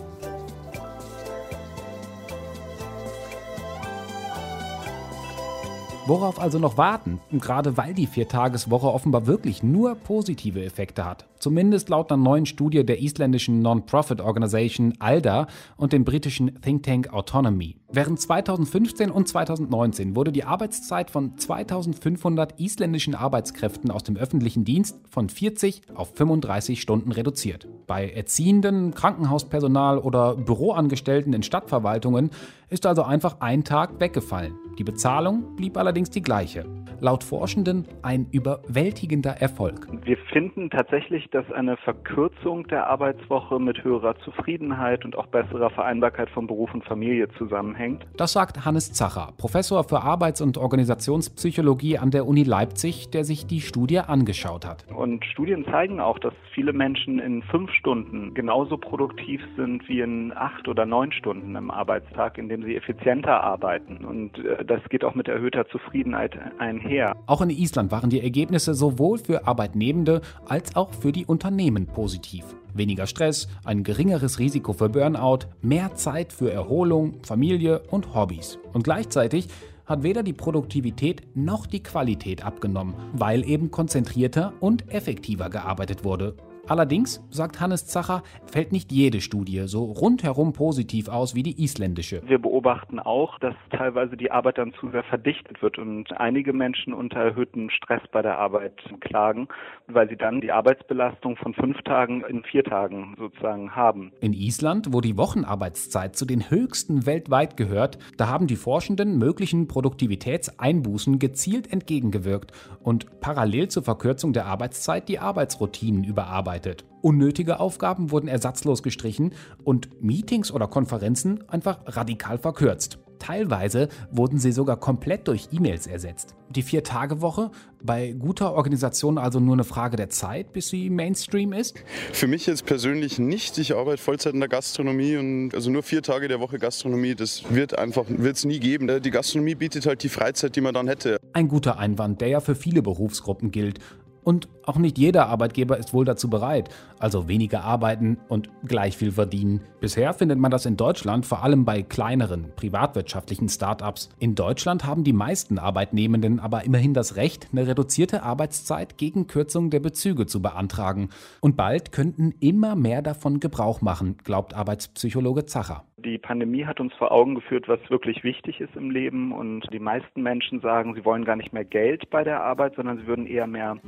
Worauf 6.06 6.38
also 6.38 6.58
noch 6.58 6.76
warten? 6.76 7.18
Gerade 7.32 7.78
weil 7.78 7.94
die 7.94 8.06
Viertageswoche 8.06 8.88
offenbar 8.88 9.26
wirklich 9.26 9.62
nur 9.62 9.94
positive 9.94 10.62
Effekte 10.62 11.06
hat. 11.06 11.24
Zumindest 11.44 11.90
laut 11.90 12.10
einer 12.10 12.22
neuen 12.22 12.46
Studie 12.46 12.86
der 12.86 13.02
isländischen 13.02 13.58
Non-Profit 13.58 14.22
Organisation 14.22 14.94
ALDA 14.98 15.46
und 15.76 15.92
dem 15.92 16.02
britischen 16.02 16.58
Think 16.62 16.84
Tank 16.84 17.12
Autonomy. 17.12 17.76
Während 17.92 18.18
2015 18.18 19.10
und 19.10 19.28
2019 19.28 20.16
wurde 20.16 20.32
die 20.32 20.44
Arbeitszeit 20.44 21.10
von 21.10 21.36
2500 21.36 22.58
isländischen 22.58 23.14
Arbeitskräften 23.14 23.90
aus 23.90 24.04
dem 24.04 24.16
öffentlichen 24.16 24.64
Dienst 24.64 24.98
von 25.10 25.28
40 25.28 25.82
auf 25.94 26.14
35 26.16 26.80
Stunden 26.80 27.12
reduziert. 27.12 27.68
Bei 27.86 28.08
Erziehenden, 28.08 28.94
Krankenhauspersonal 28.94 29.98
oder 29.98 30.36
Büroangestellten 30.36 31.34
in 31.34 31.42
Stadtverwaltungen 31.42 32.30
ist 32.70 32.86
also 32.86 33.02
einfach 33.02 33.40
ein 33.40 33.64
Tag 33.64 34.00
weggefallen. 34.00 34.54
Die 34.78 34.84
Bezahlung 34.84 35.54
blieb 35.56 35.76
allerdings 35.76 36.08
die 36.08 36.22
gleiche. 36.22 36.64
Laut 37.00 37.22
Forschenden 37.22 37.86
ein 38.02 38.26
überwältigender 38.32 39.32
Erfolg. 39.40 39.86
Wir 40.04 40.16
finden 40.32 40.70
tatsächlich, 40.70 41.28
dass 41.34 41.50
eine 41.50 41.76
Verkürzung 41.78 42.68
der 42.68 42.86
Arbeitswoche 42.86 43.58
mit 43.58 43.82
höherer 43.82 44.16
Zufriedenheit 44.20 45.04
und 45.04 45.18
auch 45.18 45.26
besserer 45.26 45.68
Vereinbarkeit 45.70 46.30
von 46.30 46.46
Beruf 46.46 46.72
und 46.72 46.84
Familie 46.84 47.28
zusammenhängt. 47.36 48.06
Das 48.16 48.32
sagt 48.32 48.64
Hannes 48.64 48.92
Zacher, 48.92 49.32
Professor 49.36 49.82
für 49.82 50.02
Arbeits- 50.02 50.40
und 50.40 50.58
Organisationspsychologie 50.58 51.98
an 51.98 52.12
der 52.12 52.28
Uni 52.28 52.44
Leipzig, 52.44 53.10
der 53.10 53.24
sich 53.24 53.46
die 53.46 53.60
Studie 53.60 53.98
angeschaut 53.98 54.64
hat. 54.64 54.86
Und 54.94 55.24
Studien 55.24 55.64
zeigen 55.64 55.98
auch, 55.98 56.20
dass 56.20 56.34
viele 56.54 56.72
Menschen 56.72 57.18
in 57.18 57.42
fünf 57.42 57.72
Stunden 57.72 58.32
genauso 58.34 58.78
produktiv 58.78 59.40
sind 59.56 59.88
wie 59.88 60.02
in 60.02 60.32
acht 60.36 60.68
oder 60.68 60.86
neun 60.86 61.10
Stunden 61.10 61.56
im 61.56 61.72
Arbeitstag, 61.72 62.38
indem 62.38 62.62
sie 62.62 62.76
effizienter 62.76 63.42
arbeiten. 63.42 64.04
Und 64.04 64.38
äh, 64.38 64.64
das 64.64 64.80
geht 64.88 65.04
auch 65.04 65.16
mit 65.16 65.26
erhöhter 65.26 65.66
Zufriedenheit 65.68 66.38
einher. 66.58 67.16
Auch 67.26 67.42
in 67.42 67.50
Island 67.50 67.90
waren 67.90 68.10
die 68.10 68.20
Ergebnisse 68.20 68.74
sowohl 68.74 69.18
für 69.18 69.48
Arbeitnehmende 69.48 70.20
als 70.46 70.76
auch 70.76 70.92
für 70.92 71.10
die 71.10 71.23
Unternehmen 71.24 71.86
positiv. 71.86 72.44
Weniger 72.74 73.06
Stress, 73.06 73.48
ein 73.64 73.82
geringeres 73.82 74.38
Risiko 74.38 74.72
für 74.72 74.88
Burnout, 74.88 75.40
mehr 75.62 75.94
Zeit 75.94 76.32
für 76.32 76.52
Erholung, 76.52 77.14
Familie 77.22 77.80
und 77.90 78.14
Hobbys. 78.14 78.58
Und 78.72 78.84
gleichzeitig 78.84 79.48
hat 79.86 80.02
weder 80.02 80.22
die 80.22 80.32
Produktivität 80.32 81.22
noch 81.34 81.66
die 81.66 81.82
Qualität 81.82 82.44
abgenommen, 82.44 82.94
weil 83.12 83.48
eben 83.48 83.70
konzentrierter 83.70 84.52
und 84.60 84.92
effektiver 84.92 85.50
gearbeitet 85.50 86.04
wurde. 86.04 86.34
Allerdings, 86.66 87.22
sagt 87.28 87.60
Hannes 87.60 87.86
Zacher, 87.86 88.22
fällt 88.50 88.72
nicht 88.72 88.90
jede 88.90 89.20
Studie 89.20 89.64
so 89.66 89.84
rundherum 89.84 90.54
positiv 90.54 91.08
aus 91.08 91.34
wie 91.34 91.42
die 91.42 91.62
isländische. 91.62 92.22
Wir 92.26 92.38
beobachten 92.38 92.98
auch, 92.98 93.38
dass 93.38 93.54
teilweise 93.70 94.16
die 94.16 94.30
Arbeit 94.30 94.56
dann 94.56 94.72
zu 94.80 94.90
sehr 94.90 95.02
verdichtet 95.04 95.60
wird 95.60 95.76
und 95.76 96.10
einige 96.18 96.54
Menschen 96.54 96.94
unter 96.94 97.20
erhöhtem 97.20 97.68
Stress 97.68 98.00
bei 98.12 98.22
der 98.22 98.38
Arbeit 98.38 98.80
klagen, 99.00 99.48
weil 99.88 100.08
sie 100.08 100.16
dann 100.16 100.40
die 100.40 100.52
Arbeitsbelastung 100.52 101.36
von 101.36 101.52
fünf 101.52 101.82
Tagen 101.82 102.24
in 102.26 102.42
vier 102.44 102.64
Tagen 102.64 103.14
sozusagen 103.18 103.76
haben. 103.76 104.12
In 104.20 104.32
Island, 104.32 104.88
wo 104.92 105.02
die 105.02 105.18
Wochenarbeitszeit 105.18 106.16
zu 106.16 106.24
den 106.24 106.48
höchsten 106.48 107.04
weltweit 107.04 107.58
gehört, 107.58 107.98
da 108.16 108.28
haben 108.28 108.46
die 108.46 108.56
Forschenden 108.56 109.18
möglichen 109.18 109.68
Produktivitätseinbußen 109.68 111.18
gezielt 111.18 111.70
entgegengewirkt 111.70 112.52
und 112.82 113.20
parallel 113.20 113.68
zur 113.68 113.82
Verkürzung 113.82 114.32
der 114.32 114.46
Arbeitszeit 114.46 115.10
die 115.10 115.18
Arbeitsroutinen 115.18 116.04
überarbeitet 116.04 116.53
bearbeitet. 116.54 116.84
Unnötige 117.02 117.60
Aufgaben 117.60 118.10
wurden 118.10 118.28
ersatzlos 118.28 118.82
gestrichen 118.82 119.32
und 119.62 120.02
Meetings 120.02 120.50
oder 120.50 120.68
Konferenzen 120.68 121.44
einfach 121.48 121.80
radikal 121.86 122.38
verkürzt. 122.38 122.98
Teilweise 123.18 123.88
wurden 124.10 124.38
sie 124.38 124.52
sogar 124.52 124.78
komplett 124.78 125.28
durch 125.28 125.48
E-Mails 125.52 125.86
ersetzt. 125.86 126.34
Die 126.50 126.62
Vier-Tage-Woche, 126.62 127.50
bei 127.82 128.12
guter 128.12 128.52
Organisation 128.52 129.16
also 129.16 129.40
nur 129.40 129.54
eine 129.54 129.64
Frage 129.64 129.96
der 129.96 130.10
Zeit, 130.10 130.52
bis 130.52 130.68
sie 130.68 130.90
Mainstream 130.90 131.52
ist? 131.52 131.76
Für 132.12 132.26
mich 132.26 132.46
jetzt 132.46 132.66
persönlich 132.66 133.18
nicht. 133.18 133.56
Ich 133.58 133.74
arbeite 133.74 134.02
Vollzeit 134.02 134.34
in 134.34 134.40
der 134.40 134.48
Gastronomie 134.48 135.16
und 135.16 135.54
also 135.54 135.70
nur 135.70 135.82
vier 135.82 136.02
Tage 136.02 136.28
der 136.28 136.40
Woche 136.40 136.58
Gastronomie, 136.58 137.14
das 137.14 137.44
wird 137.50 137.78
einfach 137.78 138.04
wird's 138.08 138.44
nie 138.44 138.60
geben. 138.60 138.90
Die 139.02 139.10
Gastronomie 139.10 139.54
bietet 139.54 139.86
halt 139.86 140.02
die 140.02 140.10
Freizeit, 140.10 140.56
die 140.56 140.60
man 140.60 140.74
dann 140.74 140.88
hätte. 140.88 141.16
Ein 141.32 141.48
guter 141.48 141.78
Einwand, 141.78 142.20
der 142.20 142.28
ja 142.28 142.40
für 142.40 142.54
viele 142.54 142.82
Berufsgruppen 142.82 143.50
gilt. 143.50 143.78
Und 144.24 144.48
auch 144.64 144.78
nicht 144.78 144.98
jeder 144.98 145.28
Arbeitgeber 145.28 145.76
ist 145.76 145.92
wohl 145.92 146.04
dazu 146.04 146.28
bereit, 146.28 146.70
also 147.04 147.28
weniger 147.28 147.64
arbeiten 147.64 148.16
und 148.28 148.48
gleich 148.66 148.96
viel 148.96 149.12
verdienen. 149.12 149.60
Bisher 149.78 150.14
findet 150.14 150.38
man 150.38 150.50
das 150.50 150.64
in 150.64 150.78
Deutschland 150.78 151.26
vor 151.26 151.44
allem 151.44 151.66
bei 151.66 151.82
kleineren, 151.82 152.46
privatwirtschaftlichen 152.56 153.50
Start-ups. 153.50 154.08
In 154.18 154.34
Deutschland 154.34 154.86
haben 154.86 155.04
die 155.04 155.12
meisten 155.12 155.58
Arbeitnehmenden 155.58 156.40
aber 156.40 156.64
immerhin 156.64 156.94
das 156.94 157.16
Recht, 157.16 157.48
eine 157.52 157.66
reduzierte 157.66 158.22
Arbeitszeit 158.22 158.96
gegen 158.96 159.26
Kürzung 159.26 159.68
der 159.68 159.80
Bezüge 159.80 160.24
zu 160.24 160.40
beantragen. 160.40 161.10
Und 161.42 161.58
bald 161.58 161.92
könnten 161.92 162.32
immer 162.40 162.74
mehr 162.74 163.02
davon 163.02 163.38
Gebrauch 163.38 163.82
machen, 163.82 164.16
glaubt 164.24 164.54
Arbeitspsychologe 164.54 165.44
Zacher. 165.44 165.84
Die 166.04 166.18
Pandemie 166.18 166.66
hat 166.66 166.80
uns 166.80 166.92
vor 166.94 167.12
Augen 167.12 167.34
geführt, 167.34 167.66
was 167.66 167.78
wirklich 167.88 168.24
wichtig 168.24 168.60
ist 168.60 168.76
im 168.76 168.90
Leben. 168.90 169.32
Und 169.32 169.66
die 169.72 169.78
meisten 169.78 170.22
Menschen 170.22 170.60
sagen, 170.60 170.94
sie 170.94 171.04
wollen 171.04 171.24
gar 171.24 171.36
nicht 171.36 171.52
mehr 171.54 171.64
Geld 171.64 172.10
bei 172.10 172.22
der 172.22 172.42
Arbeit, 172.42 172.74
sondern 172.76 172.98
sie 172.98 173.06
würden 173.06 173.26
eher 173.26 173.46
mehr, 173.46 173.78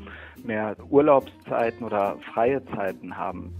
mehr 0.43 0.77
Urlaubszeiten 0.89 1.85
oder 1.85 2.17
freie 2.33 2.65
Zeiten 2.75 3.06
haben. 3.15 3.55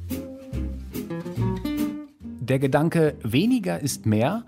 Der 2.41 2.59
Gedanke, 2.59 3.15
weniger 3.23 3.81
ist 3.81 4.07
mehr, 4.07 4.45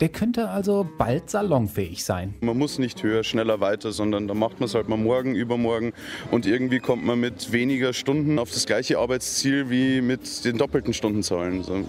der 0.00 0.08
könnte 0.08 0.50
also 0.50 0.86
bald 0.98 1.30
salonfähig 1.30 2.04
sein. 2.04 2.34
Man 2.40 2.58
muss 2.58 2.78
nicht 2.78 3.02
höher, 3.02 3.24
schneller, 3.24 3.60
weiter, 3.60 3.92
sondern 3.92 4.28
da 4.28 4.34
macht 4.34 4.60
man 4.60 4.66
es 4.66 4.74
halt 4.74 4.88
mal 4.88 4.98
morgen, 4.98 5.34
übermorgen 5.34 5.92
und 6.30 6.46
irgendwie 6.46 6.80
kommt 6.80 7.04
man 7.04 7.18
mit 7.18 7.52
weniger 7.52 7.92
Stunden 7.92 8.38
auf 8.38 8.50
das 8.50 8.66
gleiche 8.66 8.98
Arbeitsziel 8.98 9.70
wie 9.70 10.02
mit 10.02 10.44
den 10.44 10.58
doppelten 10.58 10.92
Stundenzahlen. 10.92 11.58
Also, 11.58 11.84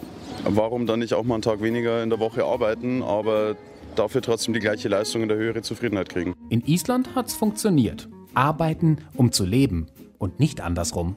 warum 0.45 0.85
dann 0.85 0.99
nicht 0.99 1.13
auch 1.13 1.23
mal 1.23 1.35
einen 1.35 1.41
Tag 1.41 1.61
weniger 1.61 2.01
in 2.01 2.09
der 2.09 2.19
Woche 2.19 2.45
arbeiten, 2.45 3.03
aber 3.03 3.55
dafür 3.95 4.21
trotzdem 4.21 4.53
die 4.53 4.59
gleiche 4.59 4.87
Leistung 4.87 5.23
und 5.23 5.31
eine 5.31 5.41
höhere 5.41 5.61
Zufriedenheit 5.61 6.09
kriegen? 6.09 6.33
In 6.49 6.61
Island 6.65 7.15
hat 7.15 7.27
es 7.27 7.33
funktioniert. 7.33 8.07
Arbeiten, 8.33 8.99
um 9.15 9.31
zu 9.31 9.45
leben 9.45 9.87
und 10.17 10.39
nicht 10.39 10.61
andersrum 10.61 11.15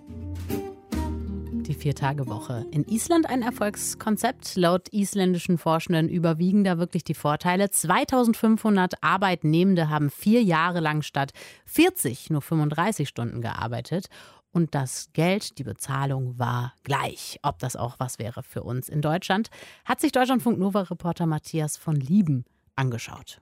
die 1.70 1.74
Vier-Tage-Woche. 1.74 2.66
In 2.70 2.84
Island 2.84 3.28
ein 3.30 3.42
Erfolgskonzept. 3.42 4.56
Laut 4.56 4.88
isländischen 4.88 5.56
Forschenden 5.56 6.08
überwiegen 6.08 6.64
da 6.64 6.78
wirklich 6.78 7.04
die 7.04 7.14
Vorteile. 7.14 7.70
2500 7.70 9.02
Arbeitnehmende 9.02 9.88
haben 9.88 10.10
vier 10.10 10.42
Jahre 10.42 10.80
lang 10.80 11.02
statt 11.02 11.32
40 11.66 12.30
nur 12.30 12.42
35 12.42 13.08
Stunden 13.08 13.40
gearbeitet. 13.40 14.08
Und 14.52 14.74
das 14.74 15.10
Geld, 15.12 15.58
die 15.58 15.64
Bezahlung 15.64 16.38
war 16.38 16.74
gleich. 16.82 17.38
Ob 17.42 17.60
das 17.60 17.76
auch 17.76 17.94
was 17.98 18.18
wäre 18.18 18.42
für 18.42 18.64
uns 18.64 18.88
in 18.88 19.00
Deutschland, 19.00 19.48
hat 19.84 20.00
sich 20.00 20.10
Deutschlandfunk 20.10 20.58
Nova-Reporter 20.58 21.26
Matthias 21.26 21.76
von 21.76 21.94
Lieben 21.94 22.44
angeschaut. 22.74 23.38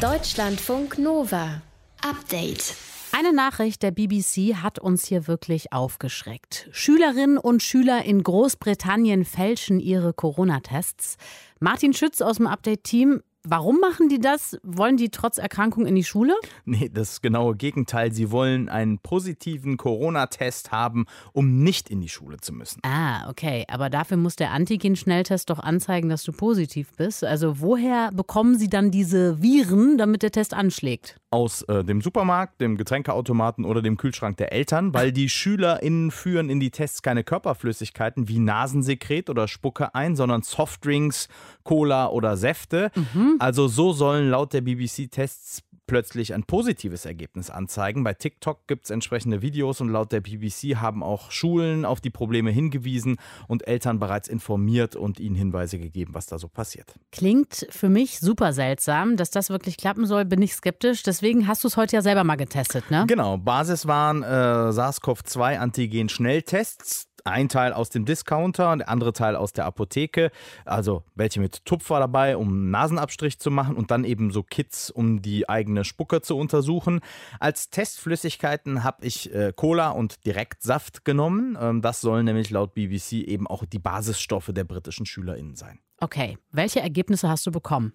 Deutschlandfunk 0.00 0.98
Nova. 0.98 1.62
Update. 2.02 2.74
Eine 3.16 3.32
Nachricht 3.32 3.84
der 3.84 3.92
BBC 3.92 4.56
hat 4.56 4.80
uns 4.80 5.06
hier 5.06 5.28
wirklich 5.28 5.72
aufgeschreckt. 5.72 6.68
Schülerinnen 6.72 7.38
und 7.38 7.62
Schüler 7.62 8.04
in 8.04 8.24
Großbritannien 8.24 9.24
fälschen 9.24 9.78
ihre 9.78 10.12
Corona-Tests. 10.12 11.16
Martin 11.60 11.92
Schütz 11.92 12.20
aus 12.20 12.38
dem 12.38 12.48
Update-Team 12.48 13.22
Warum 13.46 13.78
machen 13.78 14.08
die 14.08 14.20
das? 14.20 14.58
Wollen 14.62 14.96
die 14.96 15.10
trotz 15.10 15.36
Erkrankung 15.36 15.84
in 15.84 15.94
die 15.94 16.02
Schule? 16.02 16.34
Nee, 16.64 16.90
das 16.90 17.20
genaue 17.20 17.54
Gegenteil. 17.56 18.10
Sie 18.10 18.30
wollen 18.30 18.70
einen 18.70 18.98
positiven 18.98 19.76
Corona-Test 19.76 20.72
haben, 20.72 21.04
um 21.34 21.62
nicht 21.62 21.90
in 21.90 22.00
die 22.00 22.08
Schule 22.08 22.38
zu 22.38 22.54
müssen. 22.54 22.80
Ah, 22.84 23.28
okay. 23.28 23.66
Aber 23.68 23.90
dafür 23.90 24.16
muss 24.16 24.36
der 24.36 24.52
Antigen-Schnelltest 24.52 25.50
doch 25.50 25.58
anzeigen, 25.58 26.08
dass 26.08 26.24
du 26.24 26.32
positiv 26.32 26.92
bist. 26.96 27.22
Also 27.22 27.60
woher 27.60 28.12
bekommen 28.12 28.56
sie 28.56 28.70
dann 28.70 28.90
diese 28.90 29.42
Viren, 29.42 29.98
damit 29.98 30.22
der 30.22 30.32
Test 30.32 30.54
anschlägt? 30.54 31.20
Aus 31.30 31.62
äh, 31.62 31.84
dem 31.84 32.00
Supermarkt, 32.00 32.62
dem 32.62 32.78
Getränkeautomaten 32.78 33.66
oder 33.66 33.82
dem 33.82 33.98
Kühlschrank 33.98 34.38
der 34.38 34.52
Eltern, 34.52 34.94
weil 34.94 35.12
die 35.12 35.28
SchülerInnen 35.28 36.12
führen 36.12 36.48
in 36.48 36.60
die 36.60 36.70
Tests 36.70 37.02
keine 37.02 37.24
Körperflüssigkeiten 37.24 38.26
wie 38.28 38.38
Nasensekret 38.38 39.28
oder 39.28 39.48
Spucke 39.48 39.94
ein, 39.94 40.16
sondern 40.16 40.42
Softdrinks, 40.42 41.28
Cola 41.62 42.08
oder 42.08 42.38
Säfte. 42.38 42.90
Mhm. 42.94 43.33
Also 43.38 43.68
so 43.68 43.92
sollen 43.92 44.30
laut 44.30 44.52
der 44.52 44.60
BBC 44.60 45.10
Tests 45.10 45.62
plötzlich 45.86 46.32
ein 46.34 46.42
positives 46.44 47.04
Ergebnis 47.04 47.50
anzeigen. 47.50 48.04
Bei 48.04 48.14
TikTok 48.14 48.66
gibt 48.66 48.84
es 48.84 48.90
entsprechende 48.90 49.42
Videos 49.42 49.82
und 49.82 49.90
laut 49.90 50.12
der 50.12 50.20
BBC 50.20 50.76
haben 50.76 51.02
auch 51.02 51.30
Schulen 51.30 51.84
auf 51.84 52.00
die 52.00 52.08
Probleme 52.10 52.50
hingewiesen 52.50 53.16
und 53.48 53.68
Eltern 53.68 53.98
bereits 53.98 54.28
informiert 54.28 54.96
und 54.96 55.20
ihnen 55.20 55.34
Hinweise 55.34 55.78
gegeben, 55.78 56.14
was 56.14 56.24
da 56.26 56.38
so 56.38 56.48
passiert. 56.48 56.94
Klingt 57.12 57.66
für 57.70 57.90
mich 57.90 58.20
super 58.20 58.52
seltsam, 58.52 59.16
dass 59.16 59.30
das 59.30 59.50
wirklich 59.50 59.76
klappen 59.76 60.06
soll, 60.06 60.24
bin 60.24 60.40
ich 60.42 60.54
skeptisch. 60.54 61.02
Deswegen 61.02 61.48
hast 61.48 61.64
du 61.64 61.68
es 61.68 61.76
heute 61.76 61.96
ja 61.96 62.02
selber 62.02 62.22
mal 62.24 62.36
getestet, 62.36 62.90
ne? 62.90 63.04
Genau, 63.06 63.36
Basis 63.36 63.86
waren 63.86 64.22
äh, 64.22 64.72
SARS-CoV-2-Antigen-Schnelltests 64.72 67.08
ein 67.24 67.48
Teil 67.48 67.72
aus 67.72 67.90
dem 67.90 68.04
Discounter 68.04 68.72
und 68.72 68.78
der 68.80 68.88
andere 68.88 69.12
Teil 69.12 69.34
aus 69.36 69.52
der 69.52 69.64
Apotheke. 69.64 70.30
Also 70.64 71.02
welche 71.14 71.40
mit 71.40 71.64
Tupfer 71.64 71.98
dabei, 71.98 72.36
um 72.36 72.48
einen 72.48 72.70
Nasenabstrich 72.70 73.38
zu 73.38 73.50
machen 73.50 73.76
und 73.76 73.90
dann 73.90 74.04
eben 74.04 74.30
so 74.30 74.42
Kits, 74.42 74.90
um 74.90 75.22
die 75.22 75.48
eigene 75.48 75.84
Spucke 75.84 76.20
zu 76.20 76.36
untersuchen. 76.36 77.00
Als 77.40 77.70
Testflüssigkeiten 77.70 78.84
habe 78.84 79.04
ich 79.04 79.34
äh, 79.34 79.52
Cola 79.54 79.90
und 79.90 80.24
Direktsaft 80.26 81.04
genommen. 81.04 81.56
Ähm, 81.60 81.82
das 81.82 82.00
sollen 82.00 82.26
nämlich 82.26 82.50
laut 82.50 82.74
BBC 82.74 83.12
eben 83.12 83.46
auch 83.46 83.64
die 83.64 83.78
Basisstoffe 83.78 84.50
der 84.52 84.64
britischen 84.64 85.06
SchülerInnen 85.06 85.56
sein. 85.56 85.78
Okay, 86.00 86.38
welche 86.52 86.80
Ergebnisse 86.80 87.28
hast 87.28 87.46
du 87.46 87.50
bekommen? 87.50 87.92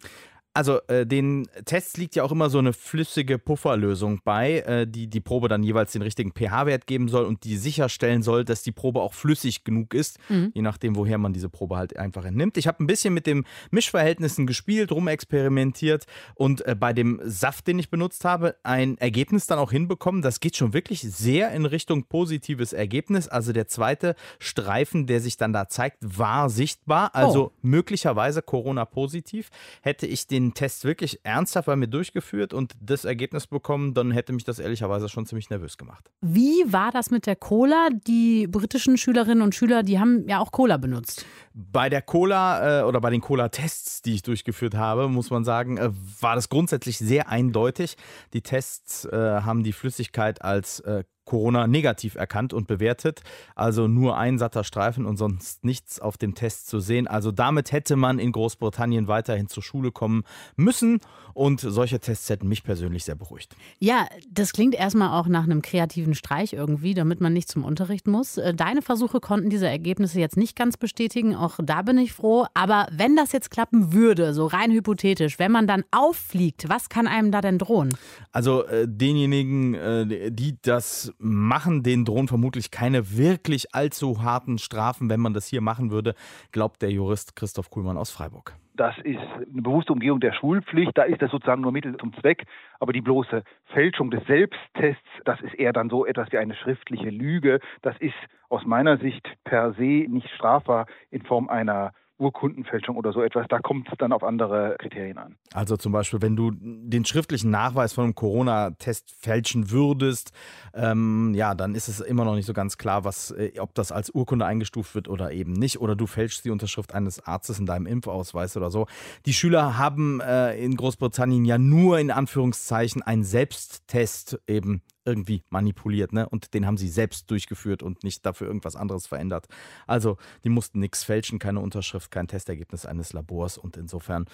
Also 0.53 0.79
äh, 0.87 1.05
den 1.05 1.47
Tests 1.65 1.95
liegt 1.97 2.15
ja 2.15 2.23
auch 2.23 2.31
immer 2.31 2.49
so 2.49 2.57
eine 2.57 2.73
flüssige 2.73 3.37
Pufferlösung 3.37 4.19
bei, 4.23 4.59
äh, 4.61 4.87
die 4.87 5.07
die 5.07 5.21
Probe 5.21 5.47
dann 5.47 5.61
jeweils 5.63 5.91
den 5.91 6.01
richtigen 6.01 6.31
pH-Wert 6.33 6.87
geben 6.87 7.07
soll 7.07 7.25
und 7.25 7.43
die 7.43 7.55
sicherstellen 7.55 8.23
soll, 8.23 8.43
dass 8.45 8.63
die 8.63 8.71
Probe 8.71 9.01
auch 9.01 9.13
flüssig 9.13 9.63
genug 9.63 9.93
ist, 9.93 10.17
Mhm. 10.27 10.51
je 10.55 10.61
nachdem, 10.63 10.95
woher 10.95 11.17
man 11.19 11.33
diese 11.33 11.49
Probe 11.49 11.77
halt 11.77 11.95
einfach 11.97 12.25
entnimmt. 12.25 12.57
Ich 12.57 12.67
habe 12.67 12.83
ein 12.83 12.87
bisschen 12.87 13.13
mit 13.13 13.27
den 13.27 13.45
Mischverhältnissen 13.71 14.47
gespielt, 14.47 14.91
rumexperimentiert 14.91 16.05
und 16.35 16.65
äh, 16.65 16.75
bei 16.75 16.93
dem 16.93 17.21
Saft, 17.23 17.67
den 17.67 17.77
ich 17.79 17.89
benutzt 17.89 18.25
habe, 18.25 18.55
ein 18.63 18.97
Ergebnis 18.97 19.45
dann 19.47 19.59
auch 19.59 19.71
hinbekommen. 19.71 20.21
Das 20.21 20.39
geht 20.39 20.55
schon 20.55 20.73
wirklich 20.73 21.01
sehr 21.01 21.51
in 21.51 21.65
Richtung 21.65 22.05
positives 22.05 22.73
Ergebnis. 22.73 23.27
Also 23.27 23.53
der 23.53 23.67
zweite 23.67 24.15
Streifen, 24.39 25.05
der 25.05 25.19
sich 25.21 25.37
dann 25.37 25.53
da 25.53 25.67
zeigt, 25.69 25.97
war 26.01 26.49
sichtbar. 26.49 27.13
Also 27.13 27.39
Oh. 27.47 27.51
möglicherweise 27.61 28.41
Corona-positiv. 28.41 29.49
Hätte 29.81 30.07
ich 30.07 30.25
den 30.27 30.38
Test 30.53 30.85
wirklich 30.85 31.19
ernsthaft 31.23 31.67
bei 31.67 31.75
mir 31.75 31.87
durchgeführt 31.87 32.53
und 32.53 32.73
das 32.81 33.05
Ergebnis 33.05 33.47
bekommen, 33.47 33.93
dann 33.93 34.11
hätte 34.11 34.33
mich 34.33 34.43
das 34.43 34.59
ehrlicherweise 34.59 35.09
schon 35.09 35.25
ziemlich 35.25 35.49
nervös 35.49 35.77
gemacht. 35.77 36.09
Wie 36.21 36.63
war 36.67 36.91
das 36.91 37.11
mit 37.11 37.25
der 37.25 37.35
Cola? 37.35 37.89
Die 38.07 38.47
britischen 38.47 38.97
Schülerinnen 38.97 39.41
und 39.41 39.55
Schüler, 39.55 39.83
die 39.83 39.99
haben 39.99 40.27
ja 40.27 40.39
auch 40.39 40.51
Cola 40.51 40.77
benutzt. 40.77 41.25
Bei 41.53 41.89
der 41.89 42.01
Cola 42.01 42.81
äh, 42.81 42.83
oder 42.83 43.01
bei 43.01 43.09
den 43.09 43.21
Cola-Tests, 43.21 44.01
die 44.01 44.13
ich 44.13 44.21
durchgeführt 44.21 44.75
habe, 44.75 45.07
muss 45.09 45.29
man 45.29 45.43
sagen, 45.43 45.77
äh, 45.77 45.89
war 46.19 46.35
das 46.35 46.49
grundsätzlich 46.49 46.97
sehr 46.97 47.29
eindeutig. 47.29 47.95
Die 48.33 48.41
Tests 48.41 49.05
äh, 49.05 49.41
haben 49.41 49.63
die 49.63 49.73
Flüssigkeit 49.73 50.41
als 50.41 50.79
äh, 50.81 51.03
Corona 51.29 51.67
negativ 51.67 52.15
erkannt 52.15 52.53
und 52.53 52.67
bewertet. 52.67 53.21
Also 53.55 53.87
nur 53.87 54.17
ein 54.17 54.39
satter 54.39 54.63
Streifen 54.63 55.05
und 55.05 55.17
sonst 55.17 55.63
nichts 55.63 55.99
auf 55.99 56.17
dem 56.17 56.33
Test 56.33 56.67
zu 56.67 56.79
sehen. 56.79 57.07
Also 57.07 57.31
damit 57.31 57.71
hätte 57.71 57.95
man 57.95 58.17
in 58.17 58.31
Großbritannien 58.31 59.07
weiterhin 59.07 59.47
zur 59.47 59.61
Schule 59.61 59.91
kommen 59.91 60.23
müssen. 60.55 60.99
Und 61.35 61.61
solche 61.61 61.99
Tests 61.99 62.29
hätten 62.29 62.49
mich 62.49 62.63
persönlich 62.63 63.05
sehr 63.05 63.15
beruhigt. 63.15 63.55
Ja, 63.77 64.07
das 64.29 64.51
klingt 64.51 64.75
erstmal 64.75 65.17
auch 65.17 65.27
nach 65.27 65.43
einem 65.43 65.61
kreativen 65.61 66.15
Streich 66.15 66.53
irgendwie, 66.53 66.93
damit 66.93 67.21
man 67.21 67.31
nicht 67.31 67.47
zum 67.47 67.63
Unterricht 67.63 68.07
muss. 68.07 68.37
Äh, 68.37 68.53
Deine 68.53 68.81
Versuche 68.81 69.19
konnten 69.19 69.49
diese 69.49 69.67
Ergebnisse 69.67 70.19
jetzt 70.19 70.35
nicht 70.35 70.55
ganz 70.55 70.75
bestätigen, 70.75 71.35
auch 71.35 71.59
da 71.63 71.83
bin 71.83 71.97
ich 71.99 72.11
froh. 72.11 72.45
Aber 72.55 72.87
wenn 72.91 73.15
das 73.15 73.31
jetzt 73.31 73.51
klappen 73.51 73.93
würde, 73.93 74.33
so 74.33 74.47
rein 74.47 74.71
hypothetisch, 74.71 75.39
wenn 75.39 75.51
man 75.51 75.67
dann 75.67 75.83
auffliegt, 75.91 76.67
was 76.67 76.89
kann 76.89 77.07
einem 77.07 77.31
da 77.31 77.39
denn 77.41 77.59
drohen? 77.59 77.95
Also 78.31 78.65
äh, 78.65 78.87
denjenigen, 78.87 79.75
äh, 79.75 80.31
die 80.31 80.57
das 80.61 81.13
machen, 81.19 81.83
denen 81.83 82.05
drohen 82.05 82.27
vermutlich 82.27 82.71
keine 82.71 83.17
wirklich 83.17 83.75
allzu 83.75 84.23
harten 84.23 84.57
Strafen, 84.57 85.09
wenn 85.09 85.19
man 85.19 85.33
das 85.33 85.47
hier 85.47 85.61
machen 85.61 85.91
würde, 85.91 86.15
glaubt 86.51 86.81
der 86.81 86.91
Jurist 86.91 87.35
Christoph 87.35 87.69
Kuhlmann 87.69 87.97
aus 87.97 88.09
Freiburg. 88.09 88.55
Das 88.79 88.97
ist 88.99 89.19
eine 89.19 89.61
bewusste 89.61 89.91
Umgehung 89.91 90.21
der 90.21 90.31
Schulpflicht. 90.31 90.97
Da 90.97 91.03
ist 91.03 91.21
das 91.21 91.31
sozusagen 91.31 91.61
nur 91.61 91.73
Mittel 91.73 91.97
zum 91.97 92.13
Zweck. 92.13 92.45
Aber 92.79 92.93
die 92.93 93.01
bloße 93.01 93.43
Fälschung 93.65 94.09
des 94.09 94.25
Selbsttests, 94.25 95.03
das 95.25 95.41
ist 95.41 95.53
eher 95.55 95.73
dann 95.73 95.89
so 95.89 96.05
etwas 96.05 96.31
wie 96.31 96.37
eine 96.37 96.55
schriftliche 96.55 97.09
Lüge. 97.09 97.59
Das 97.81 97.97
ist 97.99 98.15
aus 98.47 98.65
meiner 98.65 98.97
Sicht 98.97 99.27
per 99.43 99.73
se 99.73 100.05
nicht 100.07 100.29
strafbar 100.29 100.85
in 101.11 101.23
Form 101.23 101.49
einer 101.49 101.91
Urkundenfälschung 102.19 102.97
oder 102.97 103.13
so 103.13 103.21
etwas. 103.21 103.47
Da 103.49 103.59
kommt 103.59 103.87
es 103.91 103.97
dann 103.97 104.11
auf 104.11 104.23
andere 104.23 104.75
Kriterien 104.79 105.17
an. 105.17 105.35
Also 105.53 105.77
zum 105.77 105.91
Beispiel, 105.91 106.21
wenn 106.21 106.35
du 106.35 106.51
den 106.51 107.05
schriftlichen 107.05 107.49
Nachweis 107.49 107.93
von 107.93 108.03
einem 108.03 108.15
Corona-Test 108.15 109.15
fälschen 109.19 109.71
würdest, 109.71 110.31
ähm, 110.73 111.33
ja, 111.33 111.55
dann 111.55 111.75
ist 111.75 111.87
es 111.87 111.99
immer 111.99 112.25
noch 112.25 112.35
nicht 112.35 112.45
so 112.45 112.53
ganz 112.53 112.77
klar, 112.77 113.03
was, 113.03 113.31
äh, 113.31 113.53
ob 113.59 113.73
das 113.73 113.91
als 113.91 114.09
Urkunde 114.09 114.45
eingestuft 114.45 114.93
wird 114.95 115.07
oder 115.07 115.31
eben 115.31 115.53
nicht. 115.53 115.79
Oder 115.79 115.95
du 115.95 116.05
fälschst 116.07 116.45
die 116.45 116.51
Unterschrift 116.51 116.93
eines 116.93 117.25
Arztes 117.25 117.59
in 117.59 117.65
deinem 117.65 117.85
Impfausweis 117.85 118.57
oder 118.57 118.69
so. 118.69 118.87
Die 119.25 119.33
Schüler 119.33 119.77
haben 119.77 120.19
äh, 120.19 120.57
in 120.57 120.75
Großbritannien 120.75 121.45
ja 121.45 121.57
nur 121.57 121.99
in 121.99 122.11
Anführungszeichen 122.11 123.01
einen 123.01 123.23
Selbsttest 123.23 124.39
eben 124.47 124.81
irgendwie 125.09 125.43
manipuliert, 125.49 126.13
ne? 126.13 126.29
Und 126.29 126.53
den 126.53 126.65
haben 126.65 126.77
sie 126.77 126.87
selbst 126.87 127.29
durchgeführt 127.31 127.83
und 127.83 128.03
nicht 128.03 128.25
dafür 128.25 128.47
irgendwas 128.47 128.75
anderes 128.75 129.07
verändert. 129.07 129.47
Also, 129.87 130.17
die 130.43 130.49
mussten 130.49 130.79
nichts 130.79 131.03
fälschen, 131.03 131.39
keine 131.39 131.59
Unterschrift, 131.59 132.11
kein 132.11 132.27
Testergebnis 132.27 132.85
eines 132.85 133.13
Labors 133.13 133.57
und 133.57 133.77
insofern 133.77 134.25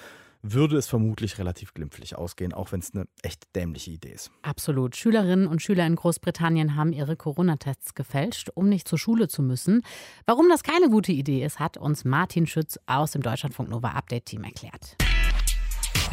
würde 0.42 0.78
es 0.78 0.88
vermutlich 0.88 1.40
relativ 1.40 1.74
glimpflich 1.74 2.16
ausgehen, 2.16 2.54
auch 2.54 2.72
wenn 2.72 2.80
es 2.80 2.94
eine 2.94 3.08
echt 3.24 3.44
dämliche 3.56 3.92
Idee 3.92 4.12
ist. 4.12 4.32
Absolut. 4.44 4.96
Schülerinnen 4.96 5.48
und 5.48 5.62
Schüler 5.62 5.88
in 5.88 5.96
Großbritannien 5.96 6.76
haben 6.76 6.94
ihre 6.94 7.16
Corona-Tests 7.16 7.96
gefälscht, 7.96 8.50
um 8.54 8.70
nicht 8.70 8.88
zur 8.88 9.00
Schule 9.00 9.28
zu 9.28 9.42
müssen. 9.42 9.82
Warum 10.26 10.48
das 10.50 10.62
keine 10.62 10.90
gute 10.90 11.12
Idee 11.12 11.44
ist, 11.44 11.60
hat 11.60 11.78
uns 11.78 12.06
Martin 12.06 12.46
Schütz 12.46 12.80
aus 12.86 13.12
dem 13.12 13.22
Deutschlandfunk 13.24 13.70
Nova 13.70 13.90
Update 13.90 14.26
Team 14.26 14.44
erklärt. 14.44 14.98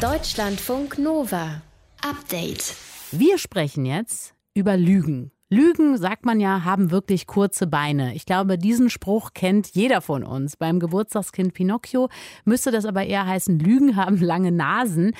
Deutschlandfunk 0.01 0.97
Nova. 0.97 1.61
Update. 2.01 2.75
Wir 3.11 3.37
sprechen 3.37 3.85
jetzt 3.85 4.33
über 4.53 4.77
Lügen. 4.77 5.31
Lügen, 5.49 5.97
sagt 5.97 6.25
man 6.25 6.39
ja, 6.39 6.63
haben 6.63 6.89
wirklich 6.89 7.27
kurze 7.27 7.67
Beine. 7.67 8.15
Ich 8.15 8.25
glaube, 8.25 8.57
diesen 8.57 8.89
Spruch 8.89 9.31
kennt 9.33 9.75
jeder 9.75 10.01
von 10.01 10.23
uns. 10.23 10.57
Beim 10.57 10.79
Geburtstagskind 10.79 11.53
Pinocchio 11.53 12.09
müsste 12.43 12.71
das 12.71 12.85
aber 12.85 13.05
eher 13.05 13.25
heißen, 13.27 13.59
Lügen 13.59 13.95
haben 13.95 14.17
lange 14.17 14.51
Nasen. 14.51 15.11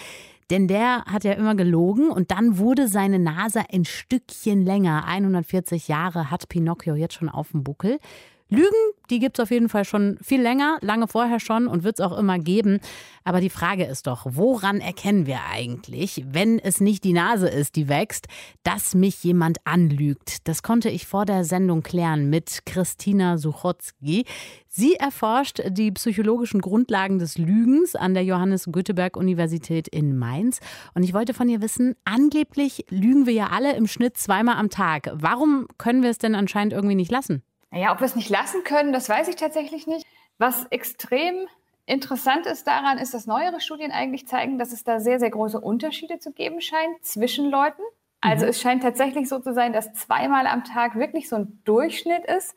Denn 0.50 0.68
der 0.68 1.06
hat 1.06 1.24
ja 1.24 1.34
immer 1.34 1.56
gelogen 1.56 2.10
und 2.10 2.32
dann 2.32 2.58
wurde 2.58 2.88
seine 2.88 3.18
Nase 3.18 3.62
ein 3.72 3.86
Stückchen 3.86 4.66
länger. 4.66 5.06
140 5.08 5.88
Jahre 5.88 6.30
hat 6.32 6.50
Pinocchio 6.50 6.96
jetzt 6.96 7.14
schon 7.16 7.30
auf 7.30 7.52
dem 7.52 7.64
Buckel. 7.64 8.00
Lügen, 8.54 8.94
die 9.10 9.20
gibt 9.20 9.38
es 9.38 9.44
auf 9.44 9.52
jeden 9.52 9.70
Fall 9.70 9.86
schon 9.86 10.18
viel 10.22 10.42
länger, 10.42 10.78
lange 10.82 11.08
vorher 11.08 11.40
schon 11.40 11.68
und 11.68 11.84
wird 11.84 12.00
es 12.00 12.06
auch 12.06 12.18
immer 12.18 12.40
geben. 12.40 12.80
Aber 13.24 13.42
die 13.42 13.50
Frage 13.50 13.86
ist 13.86 14.08
doch, 14.08 14.26
woran 14.30 14.80
erkennen 14.80 15.26
wir 15.26 15.40
eigentlich, 15.52 16.24
wenn 16.30 16.60
es 16.60 16.82
nicht 16.82 17.04
die 17.04 17.14
Nase 17.14 17.48
ist, 17.48 17.76
die 17.76 17.88
wächst, 17.88 18.28
dass 18.64 18.96
mich 18.96 19.24
jemand 19.24 19.58
anlügt? 19.66 20.48
Das 20.48 20.64
konnte 20.64 20.90
ich 20.90 21.08
vor 21.08 21.26
der 21.26 21.44
Sendung 21.46 21.84
klären 21.84 22.30
mit 22.30 22.66
Christina 22.66 23.38
Suchotzki. 23.38 24.26
Sie 24.68 24.96
erforscht 24.96 25.62
die 25.70 25.92
psychologischen 25.92 26.60
Grundlagen 26.60 27.20
des 27.20 27.38
Lügens 27.38 27.96
an 27.96 28.14
der 28.14 28.24
Johannes 28.24 28.70
Gutenberg 28.72 29.16
Universität 29.16 29.88
in 29.88 30.18
Mainz. 30.18 30.60
Und 30.96 31.04
ich 31.04 31.14
wollte 31.14 31.34
von 31.34 31.48
ihr 31.48 31.62
wissen, 31.62 31.96
angeblich 32.06 32.86
lügen 32.90 33.26
wir 33.26 33.34
ja 33.34 33.48
alle 33.48 33.76
im 33.76 33.88
Schnitt 33.88 34.18
zweimal 34.18 34.56
am 34.56 34.70
Tag. 34.70 35.12
Warum 35.14 35.68
können 35.78 36.04
wir 36.04 36.10
es 36.10 36.18
denn 36.18 36.36
anscheinend 36.36 36.74
irgendwie 36.74 36.96
nicht 36.96 37.12
lassen? 37.12 37.44
Naja, 37.74 37.92
ob 37.92 38.02
wir 38.02 38.06
es 38.06 38.16
nicht 38.16 38.30
lassen 38.30 38.64
können, 38.64 38.94
das 38.94 39.10
weiß 39.10 39.28
ich 39.30 39.36
tatsächlich 39.36 39.88
nicht. 39.88 40.06
Was 40.38 40.66
extrem 40.66 41.48
interessant 41.88 42.46
ist 42.46 42.68
daran, 42.68 43.00
ist, 43.00 43.16
dass 43.16 43.26
neuere 43.26 43.62
Studien 43.62 43.92
eigentlich 43.92 44.28
zeigen, 44.28 44.60
dass 44.60 44.74
es 44.74 44.84
da 44.84 45.00
sehr, 45.00 45.20
sehr 45.20 45.32
große 45.32 45.60
Unterschiede 45.60 46.20
zu 46.20 46.32
geben 46.32 46.62
scheint 46.62 47.04
zwischen 47.04 47.50
Leuten. 47.50 47.82
Also 48.22 48.46
Mhm. 48.46 48.52
es 48.52 48.62
scheint 48.62 48.84
tatsächlich 48.84 49.28
so 49.28 49.40
zu 49.40 49.54
sein, 49.54 49.74
dass 49.74 49.92
zweimal 49.94 50.46
am 50.46 50.64
Tag 50.64 50.96
wirklich 50.96 51.28
so 51.28 51.36
ein 51.36 51.62
Durchschnitt 51.66 52.24
ist. 52.26 52.56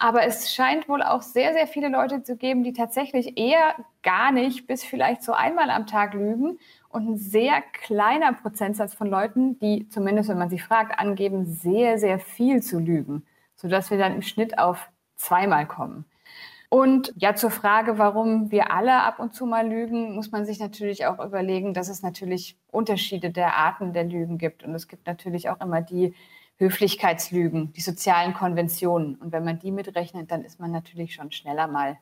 Aber 0.00 0.24
es 0.24 0.52
scheint 0.52 0.88
wohl 0.88 1.00
auch 1.00 1.22
sehr, 1.22 1.52
sehr 1.52 1.68
viele 1.68 1.88
Leute 1.88 2.24
zu 2.24 2.36
geben, 2.36 2.64
die 2.64 2.72
tatsächlich 2.72 3.38
eher 3.38 3.76
gar 4.02 4.32
nicht 4.32 4.66
bis 4.66 4.82
vielleicht 4.82 5.22
so 5.22 5.32
einmal 5.32 5.70
am 5.70 5.86
Tag 5.86 6.12
lügen. 6.12 6.58
Und 6.88 7.08
ein 7.08 7.16
sehr 7.18 7.62
kleiner 7.72 8.32
Prozentsatz 8.32 8.94
von 8.94 9.08
Leuten, 9.08 9.60
die 9.60 9.88
zumindest, 9.90 10.28
wenn 10.28 10.38
man 10.38 10.50
sie 10.50 10.58
fragt, 10.58 10.98
angeben, 10.98 11.46
sehr, 11.46 11.98
sehr 11.98 12.18
viel 12.18 12.62
zu 12.62 12.80
lügen 12.80 13.24
sodass 13.56 13.90
wir 13.90 13.98
dann 13.98 14.14
im 14.14 14.22
Schnitt 14.22 14.58
auf 14.58 14.88
zweimal 15.16 15.66
kommen. 15.66 16.04
Und 16.68 17.12
ja, 17.16 17.34
zur 17.34 17.50
Frage, 17.50 17.98
warum 17.98 18.50
wir 18.50 18.72
alle 18.72 19.02
ab 19.02 19.20
und 19.20 19.34
zu 19.34 19.46
mal 19.46 19.66
lügen, 19.68 20.14
muss 20.14 20.32
man 20.32 20.44
sich 20.44 20.58
natürlich 20.58 21.06
auch 21.06 21.24
überlegen, 21.24 21.74
dass 21.74 21.88
es 21.88 22.02
natürlich 22.02 22.58
Unterschiede 22.70 23.30
der 23.30 23.54
Arten 23.54 23.92
der 23.92 24.04
Lügen 24.04 24.36
gibt. 24.36 24.64
Und 24.64 24.74
es 24.74 24.88
gibt 24.88 25.06
natürlich 25.06 25.48
auch 25.48 25.60
immer 25.60 25.80
die 25.80 26.14
Höflichkeitslügen, 26.58 27.72
die 27.72 27.80
sozialen 27.80 28.34
Konventionen. 28.34 29.14
Und 29.16 29.32
wenn 29.32 29.44
man 29.44 29.58
die 29.58 29.70
mitrechnet, 29.70 30.30
dann 30.30 30.42
ist 30.42 30.58
man 30.58 30.72
natürlich 30.72 31.14
schon 31.14 31.30
schneller 31.30 31.68
mal 31.68 31.98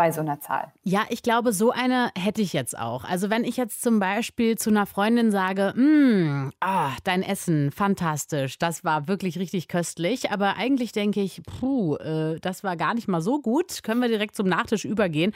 bei 0.00 0.12
so 0.12 0.22
einer 0.22 0.40
Zahl. 0.40 0.72
Ja, 0.82 1.02
ich 1.10 1.22
glaube, 1.22 1.52
so 1.52 1.72
eine 1.72 2.08
hätte 2.16 2.40
ich 2.40 2.54
jetzt 2.54 2.78
auch. 2.78 3.04
Also 3.04 3.28
wenn 3.28 3.44
ich 3.44 3.58
jetzt 3.58 3.82
zum 3.82 3.98
Beispiel 4.00 4.56
zu 4.56 4.70
einer 4.70 4.86
Freundin 4.86 5.30
sage, 5.30 5.74
"Mm, 5.76 6.52
ah, 6.58 6.92
dein 7.04 7.22
Essen, 7.22 7.70
fantastisch, 7.70 8.56
das 8.56 8.82
war 8.82 9.08
wirklich 9.08 9.38
richtig 9.38 9.68
köstlich, 9.68 10.30
aber 10.30 10.56
eigentlich 10.56 10.92
denke 10.92 11.20
ich, 11.20 11.42
puh, 11.42 11.96
äh, 11.96 12.40
das 12.40 12.64
war 12.64 12.78
gar 12.78 12.94
nicht 12.94 13.08
mal 13.08 13.20
so 13.20 13.42
gut, 13.42 13.82
können 13.82 14.00
wir 14.00 14.08
direkt 14.08 14.34
zum 14.36 14.48
Nachtisch 14.48 14.86
übergehen. 14.86 15.34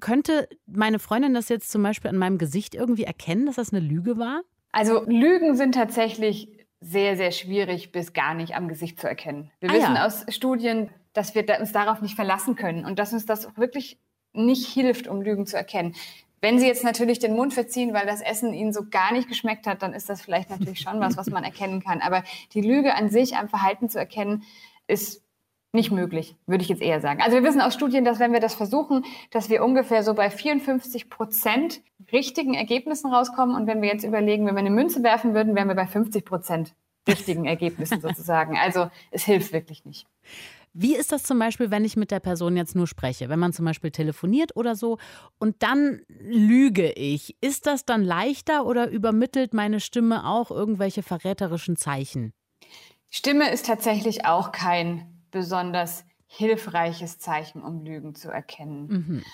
Könnte 0.00 0.48
meine 0.66 0.98
Freundin 0.98 1.32
das 1.32 1.48
jetzt 1.48 1.70
zum 1.70 1.84
Beispiel 1.84 2.10
an 2.10 2.18
meinem 2.18 2.38
Gesicht 2.38 2.74
irgendwie 2.74 3.04
erkennen, 3.04 3.46
dass 3.46 3.54
das 3.54 3.72
eine 3.72 3.80
Lüge 3.86 4.18
war? 4.18 4.40
Also 4.72 5.04
Lügen 5.06 5.54
sind 5.54 5.76
tatsächlich 5.76 6.48
sehr, 6.80 7.16
sehr 7.16 7.30
schwierig 7.30 7.92
bis 7.92 8.12
gar 8.12 8.34
nicht 8.34 8.56
am 8.56 8.66
Gesicht 8.66 9.00
zu 9.00 9.06
erkennen. 9.08 9.50
Wir 9.60 9.70
Ah, 9.70 9.74
wissen 9.74 9.94
ja. 9.94 10.06
aus 10.06 10.24
Studien, 10.28 10.90
dass 11.16 11.34
wir 11.34 11.44
uns 11.58 11.72
darauf 11.72 12.02
nicht 12.02 12.14
verlassen 12.14 12.56
können 12.56 12.84
und 12.84 12.98
dass 12.98 13.12
uns 13.12 13.26
das 13.26 13.56
wirklich 13.56 13.98
nicht 14.32 14.66
hilft, 14.66 15.08
um 15.08 15.22
Lügen 15.22 15.46
zu 15.46 15.56
erkennen. 15.56 15.94
Wenn 16.42 16.58
Sie 16.58 16.66
jetzt 16.66 16.84
natürlich 16.84 17.18
den 17.18 17.34
Mund 17.34 17.54
verziehen, 17.54 17.94
weil 17.94 18.06
das 18.06 18.20
Essen 18.20 18.52
Ihnen 18.52 18.72
so 18.72 18.82
gar 18.88 19.12
nicht 19.12 19.28
geschmeckt 19.28 19.66
hat, 19.66 19.82
dann 19.82 19.94
ist 19.94 20.10
das 20.10 20.20
vielleicht 20.20 20.50
natürlich 20.50 20.80
schon 20.80 21.00
was, 21.00 21.16
was 21.16 21.30
man 21.30 21.44
erkennen 21.44 21.82
kann. 21.82 22.02
Aber 22.02 22.22
die 22.52 22.60
Lüge 22.60 22.94
an 22.94 23.08
sich 23.08 23.36
am 23.36 23.48
Verhalten 23.48 23.88
zu 23.88 23.98
erkennen, 23.98 24.42
ist 24.86 25.22
nicht 25.72 25.90
möglich, 25.90 26.36
würde 26.46 26.62
ich 26.62 26.68
jetzt 26.68 26.82
eher 26.82 27.00
sagen. 27.00 27.20
Also 27.22 27.36
wir 27.36 27.42
wissen 27.42 27.60
aus 27.60 27.74
Studien, 27.74 28.04
dass 28.04 28.18
wenn 28.18 28.32
wir 28.32 28.40
das 28.40 28.54
versuchen, 28.54 29.04
dass 29.30 29.48
wir 29.50 29.64
ungefähr 29.64 30.02
so 30.02 30.14
bei 30.14 30.30
54 30.30 31.08
Prozent 31.10 31.80
richtigen 32.12 32.54
Ergebnissen 32.54 33.12
rauskommen. 33.12 33.56
Und 33.56 33.66
wenn 33.66 33.82
wir 33.82 33.88
jetzt 33.88 34.04
überlegen, 34.04 34.46
wenn 34.46 34.54
wir 34.54 34.60
eine 34.60 34.70
Münze 34.70 35.02
werfen 35.02 35.34
würden, 35.34 35.54
wären 35.54 35.68
wir 35.68 35.74
bei 35.74 35.86
50 35.86 36.24
Prozent 36.24 36.74
richtigen 37.08 37.46
Ergebnissen 37.46 38.00
sozusagen. 38.00 38.56
Also 38.56 38.90
es 39.10 39.24
hilft 39.24 39.52
wirklich 39.52 39.84
nicht. 39.84 40.06
Wie 40.78 40.94
ist 40.94 41.10
das 41.10 41.22
zum 41.22 41.38
Beispiel, 41.38 41.70
wenn 41.70 41.86
ich 41.86 41.96
mit 41.96 42.10
der 42.10 42.20
Person 42.20 42.54
jetzt 42.54 42.76
nur 42.76 42.86
spreche? 42.86 43.30
Wenn 43.30 43.38
man 43.38 43.54
zum 43.54 43.64
Beispiel 43.64 43.90
telefoniert 43.90 44.54
oder 44.56 44.76
so 44.76 44.98
und 45.38 45.62
dann 45.62 46.02
lüge 46.08 46.92
ich. 46.92 47.34
Ist 47.40 47.66
das 47.66 47.86
dann 47.86 48.04
leichter 48.04 48.66
oder 48.66 48.90
übermittelt 48.90 49.54
meine 49.54 49.80
Stimme 49.80 50.26
auch 50.26 50.50
irgendwelche 50.50 51.02
verräterischen 51.02 51.76
Zeichen? 51.76 52.34
Stimme 53.08 53.50
ist 53.50 53.64
tatsächlich 53.64 54.26
auch 54.26 54.52
kein 54.52 55.22
besonders 55.30 56.04
hilfreiches 56.26 57.18
Zeichen, 57.18 57.62
um 57.62 57.82
Lügen 57.82 58.14
zu 58.14 58.28
erkennen. 58.28 58.86
Mhm. 58.88 59.24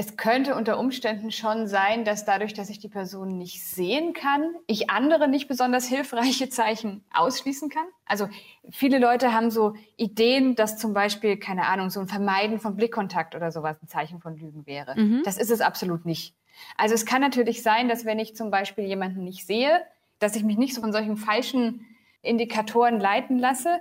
Es 0.00 0.16
könnte 0.16 0.54
unter 0.54 0.78
Umständen 0.78 1.30
schon 1.30 1.66
sein, 1.66 2.06
dass 2.06 2.24
dadurch, 2.24 2.54
dass 2.54 2.70
ich 2.70 2.78
die 2.78 2.88
Person 2.88 3.36
nicht 3.36 3.62
sehen 3.62 4.14
kann, 4.14 4.54
ich 4.66 4.88
andere 4.88 5.28
nicht 5.28 5.46
besonders 5.46 5.84
hilfreiche 5.84 6.48
Zeichen 6.48 7.04
ausschließen 7.12 7.68
kann. 7.68 7.84
Also 8.06 8.26
viele 8.70 8.98
Leute 8.98 9.34
haben 9.34 9.50
so 9.50 9.74
Ideen, 9.98 10.54
dass 10.54 10.78
zum 10.78 10.94
Beispiel, 10.94 11.36
keine 11.36 11.66
Ahnung, 11.66 11.90
so 11.90 12.00
ein 12.00 12.08
Vermeiden 12.08 12.58
von 12.58 12.76
Blickkontakt 12.76 13.34
oder 13.34 13.52
sowas 13.52 13.76
ein 13.82 13.88
Zeichen 13.88 14.20
von 14.20 14.38
Lügen 14.38 14.64
wäre. 14.64 14.98
Mhm. 14.98 15.20
Das 15.22 15.36
ist 15.36 15.50
es 15.50 15.60
absolut 15.60 16.06
nicht. 16.06 16.34
Also 16.78 16.94
es 16.94 17.04
kann 17.04 17.20
natürlich 17.20 17.62
sein, 17.62 17.90
dass 17.90 18.06
wenn 18.06 18.18
ich 18.18 18.34
zum 18.34 18.50
Beispiel 18.50 18.84
jemanden 18.84 19.22
nicht 19.22 19.46
sehe, 19.46 19.82
dass 20.18 20.34
ich 20.34 20.44
mich 20.44 20.56
nicht 20.56 20.74
so 20.74 20.80
von 20.80 20.94
solchen 20.94 21.18
falschen 21.18 21.84
Indikatoren 22.22 23.00
leiten 23.00 23.38
lasse 23.38 23.80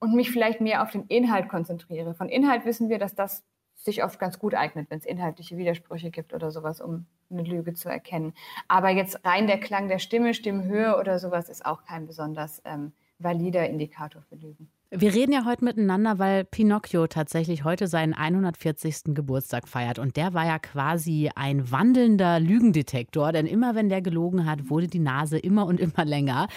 und 0.00 0.14
mich 0.14 0.32
vielleicht 0.32 0.60
mehr 0.60 0.82
auf 0.82 0.90
den 0.90 1.04
Inhalt 1.06 1.48
konzentriere. 1.48 2.12
Von 2.14 2.28
Inhalt 2.28 2.64
wissen 2.64 2.88
wir, 2.88 2.98
dass 2.98 3.14
das 3.14 3.44
sich 3.84 4.04
oft 4.04 4.18
ganz 4.18 4.38
gut 4.38 4.54
eignet, 4.54 4.90
wenn 4.90 4.98
es 4.98 5.06
inhaltliche 5.06 5.56
Widersprüche 5.56 6.10
gibt 6.10 6.34
oder 6.34 6.50
sowas, 6.50 6.80
um 6.80 7.06
eine 7.30 7.42
Lüge 7.42 7.74
zu 7.74 7.88
erkennen. 7.88 8.34
Aber 8.68 8.90
jetzt 8.90 9.24
rein 9.24 9.46
der 9.46 9.58
Klang 9.58 9.88
der 9.88 9.98
Stimme, 9.98 10.34
Stimmhöhe 10.34 10.98
oder 10.98 11.18
sowas 11.18 11.48
ist 11.48 11.64
auch 11.64 11.84
kein 11.84 12.06
besonders 12.06 12.60
ähm, 12.64 12.92
valider 13.18 13.68
Indikator 13.68 14.22
für 14.22 14.36
Lügen. 14.36 14.70
Wir 14.92 15.14
reden 15.14 15.32
ja 15.32 15.44
heute 15.44 15.64
miteinander, 15.64 16.18
weil 16.18 16.44
Pinocchio 16.44 17.06
tatsächlich 17.06 17.62
heute 17.62 17.86
seinen 17.86 18.12
140. 18.12 19.14
Geburtstag 19.14 19.68
feiert. 19.68 20.00
Und 20.00 20.16
der 20.16 20.34
war 20.34 20.44
ja 20.46 20.58
quasi 20.58 21.30
ein 21.36 21.70
wandelnder 21.70 22.40
Lügendetektor, 22.40 23.30
denn 23.30 23.46
immer 23.46 23.76
wenn 23.76 23.88
der 23.88 24.02
gelogen 24.02 24.46
hat, 24.46 24.68
wurde 24.68 24.88
die 24.88 24.98
Nase 24.98 25.38
immer 25.38 25.66
und 25.66 25.78
immer 25.78 26.04
länger. 26.04 26.48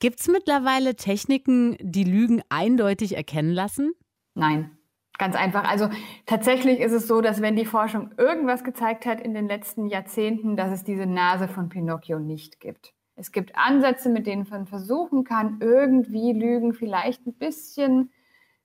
Gibt 0.00 0.18
es 0.18 0.26
mittlerweile 0.26 0.96
Techniken, 0.96 1.76
die 1.80 2.02
Lügen 2.02 2.42
eindeutig 2.48 3.16
erkennen 3.16 3.52
lassen? 3.52 3.92
Nein. 4.34 4.75
Ganz 5.18 5.34
einfach. 5.34 5.64
Also 5.68 5.88
tatsächlich 6.26 6.80
ist 6.80 6.92
es 6.92 7.08
so, 7.08 7.20
dass 7.20 7.40
wenn 7.40 7.56
die 7.56 7.64
Forschung 7.64 8.10
irgendwas 8.18 8.64
gezeigt 8.64 9.06
hat 9.06 9.20
in 9.20 9.32
den 9.32 9.48
letzten 9.48 9.86
Jahrzehnten, 9.86 10.56
dass 10.56 10.70
es 10.70 10.84
diese 10.84 11.06
Nase 11.06 11.48
von 11.48 11.68
Pinocchio 11.68 12.18
nicht 12.18 12.60
gibt. 12.60 12.92
Es 13.14 13.32
gibt 13.32 13.56
Ansätze, 13.56 14.10
mit 14.10 14.26
denen 14.26 14.46
man 14.50 14.66
versuchen 14.66 15.24
kann, 15.24 15.58
irgendwie 15.60 16.32
Lügen 16.32 16.74
vielleicht 16.74 17.26
ein 17.26 17.32
bisschen 17.32 18.10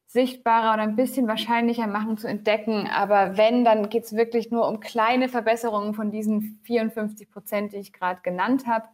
sichtbarer 0.07 0.73
oder 0.73 0.83
ein 0.83 0.97
bisschen 0.97 1.25
wahrscheinlicher 1.29 1.87
machen 1.87 2.17
zu 2.17 2.27
entdecken. 2.27 2.85
Aber 2.87 3.37
wenn, 3.37 3.63
dann 3.63 3.87
geht 3.87 4.03
es 4.03 4.13
wirklich 4.13 4.51
nur 4.51 4.67
um 4.67 4.81
kleine 4.81 5.29
Verbesserungen 5.29 5.93
von 5.93 6.11
diesen 6.11 6.59
54 6.63 7.31
Prozent, 7.31 7.71
die 7.71 7.77
ich 7.77 7.93
gerade 7.93 8.19
genannt 8.21 8.67
habe. 8.67 8.89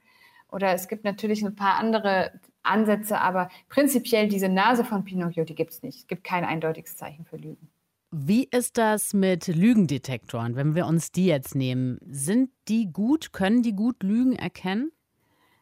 Oder 0.51 0.73
es 0.73 0.87
gibt 0.87 1.03
natürlich 1.03 1.41
ein 1.43 1.55
paar 1.55 1.79
andere 1.79 2.39
Ansätze, 2.67 3.19
aber 3.19 3.49
prinzipiell 3.69 4.27
diese 4.27 4.49
Nase 4.49 4.83
von 4.83 5.03
Pinocchio, 5.03 5.43
die 5.43 5.55
gibt 5.55 5.71
es 5.71 5.83
nicht. 5.83 5.99
Es 5.99 6.07
gibt 6.07 6.23
kein 6.23 6.45
eindeutiges 6.45 6.95
Zeichen 6.95 7.25
für 7.25 7.37
Lügen. 7.37 7.69
Wie 8.11 8.47
ist 8.49 8.77
das 8.77 9.13
mit 9.13 9.47
Lügendetektoren, 9.47 10.55
wenn 10.55 10.75
wir 10.75 10.87
uns 10.87 11.11
die 11.11 11.25
jetzt 11.25 11.55
nehmen? 11.55 11.99
Sind 12.05 12.49
die 12.69 12.91
gut? 12.91 13.33
Können 13.33 13.63
die 13.63 13.75
gut 13.75 14.01
Lügen 14.01 14.33
erkennen? 14.33 14.91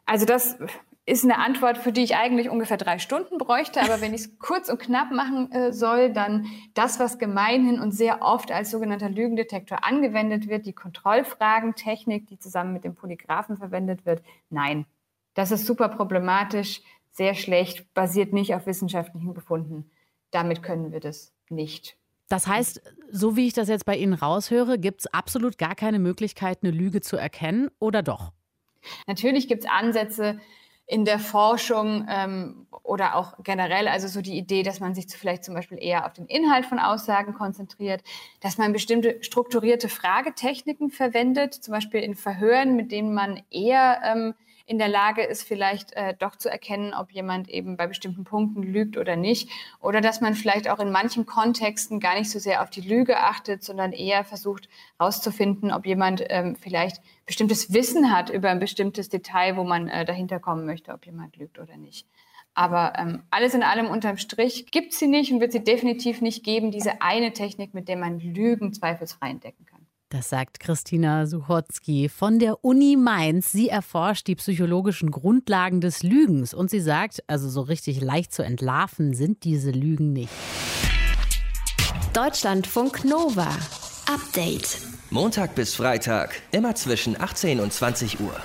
Also 0.06 0.26
das 0.26 0.58
ist 1.08 1.24
eine 1.24 1.38
Antwort, 1.38 1.78
für 1.78 1.92
die 1.92 2.04
ich 2.04 2.16
eigentlich 2.16 2.50
ungefähr 2.50 2.78
drei 2.78 2.98
Stunden 2.98 3.38
bräuchte. 3.38 3.82
Aber 3.82 4.02
wenn 4.02 4.14
ich 4.14 4.22
es 4.22 4.40
kurz 4.40 4.70
und 4.70 4.80
knapp 4.80 5.12
machen 5.12 5.52
äh, 5.52 5.72
soll, 5.72 6.12
dann 6.12 6.48
das, 6.74 7.00
was 7.00 7.20
gemeinhin 7.20 7.80
und 7.80 7.92
sehr 7.92 8.22
oft 8.22 8.52
als 8.52 8.72
sogenannter 8.72 9.10
Lügendetektor 9.10 9.84
angewendet 9.84 10.48
wird, 10.48 10.66
die 10.66 10.74
Kontrollfragentechnik, 10.74 12.28
die 12.28 12.40
zusammen 12.40 12.74
mit 12.74 12.84
dem 12.84 12.96
Polygraphen 12.96 13.58
verwendet 13.58 14.06
wird, 14.06 14.24
nein. 14.50 14.86
Das 15.36 15.52
ist 15.52 15.66
super 15.66 15.90
problematisch, 15.90 16.82
sehr 17.16 17.34
schlecht, 17.34 17.94
basiert 17.94 18.34
nicht 18.34 18.54
auf 18.56 18.66
wissenschaftlichen 18.66 19.34
Befunden. 19.34 19.90
Damit 20.32 20.64
können 20.64 20.92
wir 20.92 21.00
das 21.00 21.34
nicht. 21.50 21.96
Das 22.28 22.48
heißt, 22.48 22.82
so 23.10 23.38
wie 23.38 23.48
ich 23.48 23.54
das 23.54 23.70
jetzt 23.70 23.86
bei 23.86 23.96
Ihnen 23.96 24.14
raushöre, 24.14 24.78
gibt 24.80 25.02
es 25.02 25.08
absolut 25.08 25.58
gar 25.58 25.76
keine 25.76 26.00
Möglichkeit, 26.00 26.60
eine 26.62 26.72
Lüge 26.72 27.02
zu 27.02 27.16
erkennen 27.16 27.70
oder 27.80 28.04
doch? 28.04 28.34
Natürlich 29.08 29.48
gibt 29.48 29.64
es 29.64 29.70
Ansätze 29.70 30.40
in 30.88 31.06
der 31.06 31.20
Forschung 31.20 32.06
ähm, 32.10 32.68
oder 32.84 33.16
auch 33.16 33.34
generell, 33.44 33.88
also 33.88 34.08
so 34.08 34.22
die 34.22 34.38
Idee, 34.38 34.62
dass 34.62 34.80
man 34.80 34.94
sich 34.94 35.08
vielleicht 35.08 35.44
zum 35.44 35.56
Beispiel 35.56 35.80
eher 35.82 36.06
auf 36.06 36.14
den 36.14 36.28
Inhalt 36.28 36.66
von 36.66 36.80
Aussagen 36.80 37.34
konzentriert, 37.34 38.04
dass 38.42 38.58
man 38.58 38.74
bestimmte 38.74 39.18
strukturierte 39.22 39.90
Fragetechniken 39.90 40.92
verwendet, 40.92 41.54
zum 41.56 41.72
Beispiel 41.72 42.02
in 42.02 42.16
Verhören, 42.16 42.76
mit 42.76 42.92
denen 42.92 43.14
man 43.14 43.42
eher 43.50 44.02
ähm, 44.04 44.36
in 44.68 44.80
der 44.80 44.88
Lage 44.88 45.22
ist, 45.22 45.44
vielleicht 45.44 45.94
äh, 45.94 46.16
doch 46.18 46.36
zu 46.36 46.50
erkennen, 46.50 46.94
ob 46.94 47.12
jemand 47.12 47.50
eben 47.50 47.78
bei 47.78 47.86
bestimmten 47.86 48.24
Punkten 48.24 48.64
lügt 48.64 48.98
oder 48.98 49.16
nicht. 49.16 49.50
Oder 49.80 50.02
dass 50.02 50.22
man 50.22 50.34
vielleicht 50.34 50.70
auch 50.70 50.80
in 50.80 50.92
manchen 50.92 51.26
Kontexten 51.26 52.00
gar 52.00 52.16
nicht 52.16 52.32
so 52.32 52.40
sehr 52.40 52.64
auf 52.64 52.70
die 52.72 52.82
Lüge 52.82 53.18
achtet, 53.18 53.64
sondern 53.64 53.92
eher 53.92 54.24
versucht 54.24 54.68
herauszufinden, 54.98 55.72
ob 55.72 55.86
jemand 55.86 56.24
ähm, 56.30 56.56
vielleicht 56.56 57.02
bestimmtes 57.26 57.74
Wissen 57.74 58.12
hat 58.12 58.30
über 58.30 58.50
ein 58.50 58.60
bestimmtes 58.60 59.10
Detail, 59.10 59.56
wo 59.56 59.64
man 59.64 59.88
äh, 59.88 60.04
dahinter 60.04 60.40
kommen 60.40 60.66
möchte, 60.66 60.94
ob 60.94 61.06
jemand 61.06 61.38
lügt 61.38 61.60
oder 61.60 61.78
nicht. 61.78 62.08
Aber 62.56 62.94
ähm, 62.98 63.24
alles 63.30 63.54
in 63.54 63.64
allem 63.64 63.88
unterm 63.88 64.18
Strich 64.18 64.72
gibt 64.72 64.94
sie 64.94 65.08
nicht 65.08 65.32
und 65.32 65.42
wird 65.42 65.52
sie 65.52 65.64
definitiv 65.64 66.22
nicht 66.22 66.44
geben, 66.44 66.72
diese 66.72 67.02
eine 67.02 67.34
Technik, 67.34 67.74
mit 67.74 67.90
der 67.90 67.98
man 67.98 68.20
Lügen 68.20 68.74
zweifelsfrei 68.74 69.30
entdecken 69.30 69.66
kann. 69.66 69.75
Das 70.16 70.30
sagt 70.30 70.62
Christina 70.62 71.28
Suchotzki 71.28 72.08
von 72.08 72.40
der 72.40 72.64
Uni 72.64 72.96
Mainz. 72.96 73.52
Sie 73.52 73.68
erforscht 73.68 74.28
die 74.28 74.36
psychologischen 74.36 75.12
Grundlagen 75.12 75.82
des 75.82 76.04
Lügens 76.04 76.54
und 76.54 76.70
sie 76.70 76.80
sagt, 76.80 77.22
also 77.28 77.50
so 77.50 77.60
richtig 77.60 78.00
leicht 78.00 78.34
zu 78.34 78.42
entlarven 78.42 79.14
sind 79.14 79.44
diese 79.44 79.72
Lügen 79.72 80.14
nicht. 80.14 80.32
Deutschlandfunk 82.14 83.04
Nova. 83.04 83.50
Update. 84.06 84.78
Montag 85.10 85.54
bis 85.54 85.76
Freitag, 85.76 86.42
immer 86.52 86.76
zwischen 86.76 87.20
18 87.20 87.60
und 87.60 87.74
20 87.74 88.22
Uhr. 88.22 88.36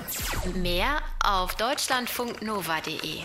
Mehr 0.56 0.96
auf 1.22 1.54
deutschlandfunknova.de. 1.54 3.20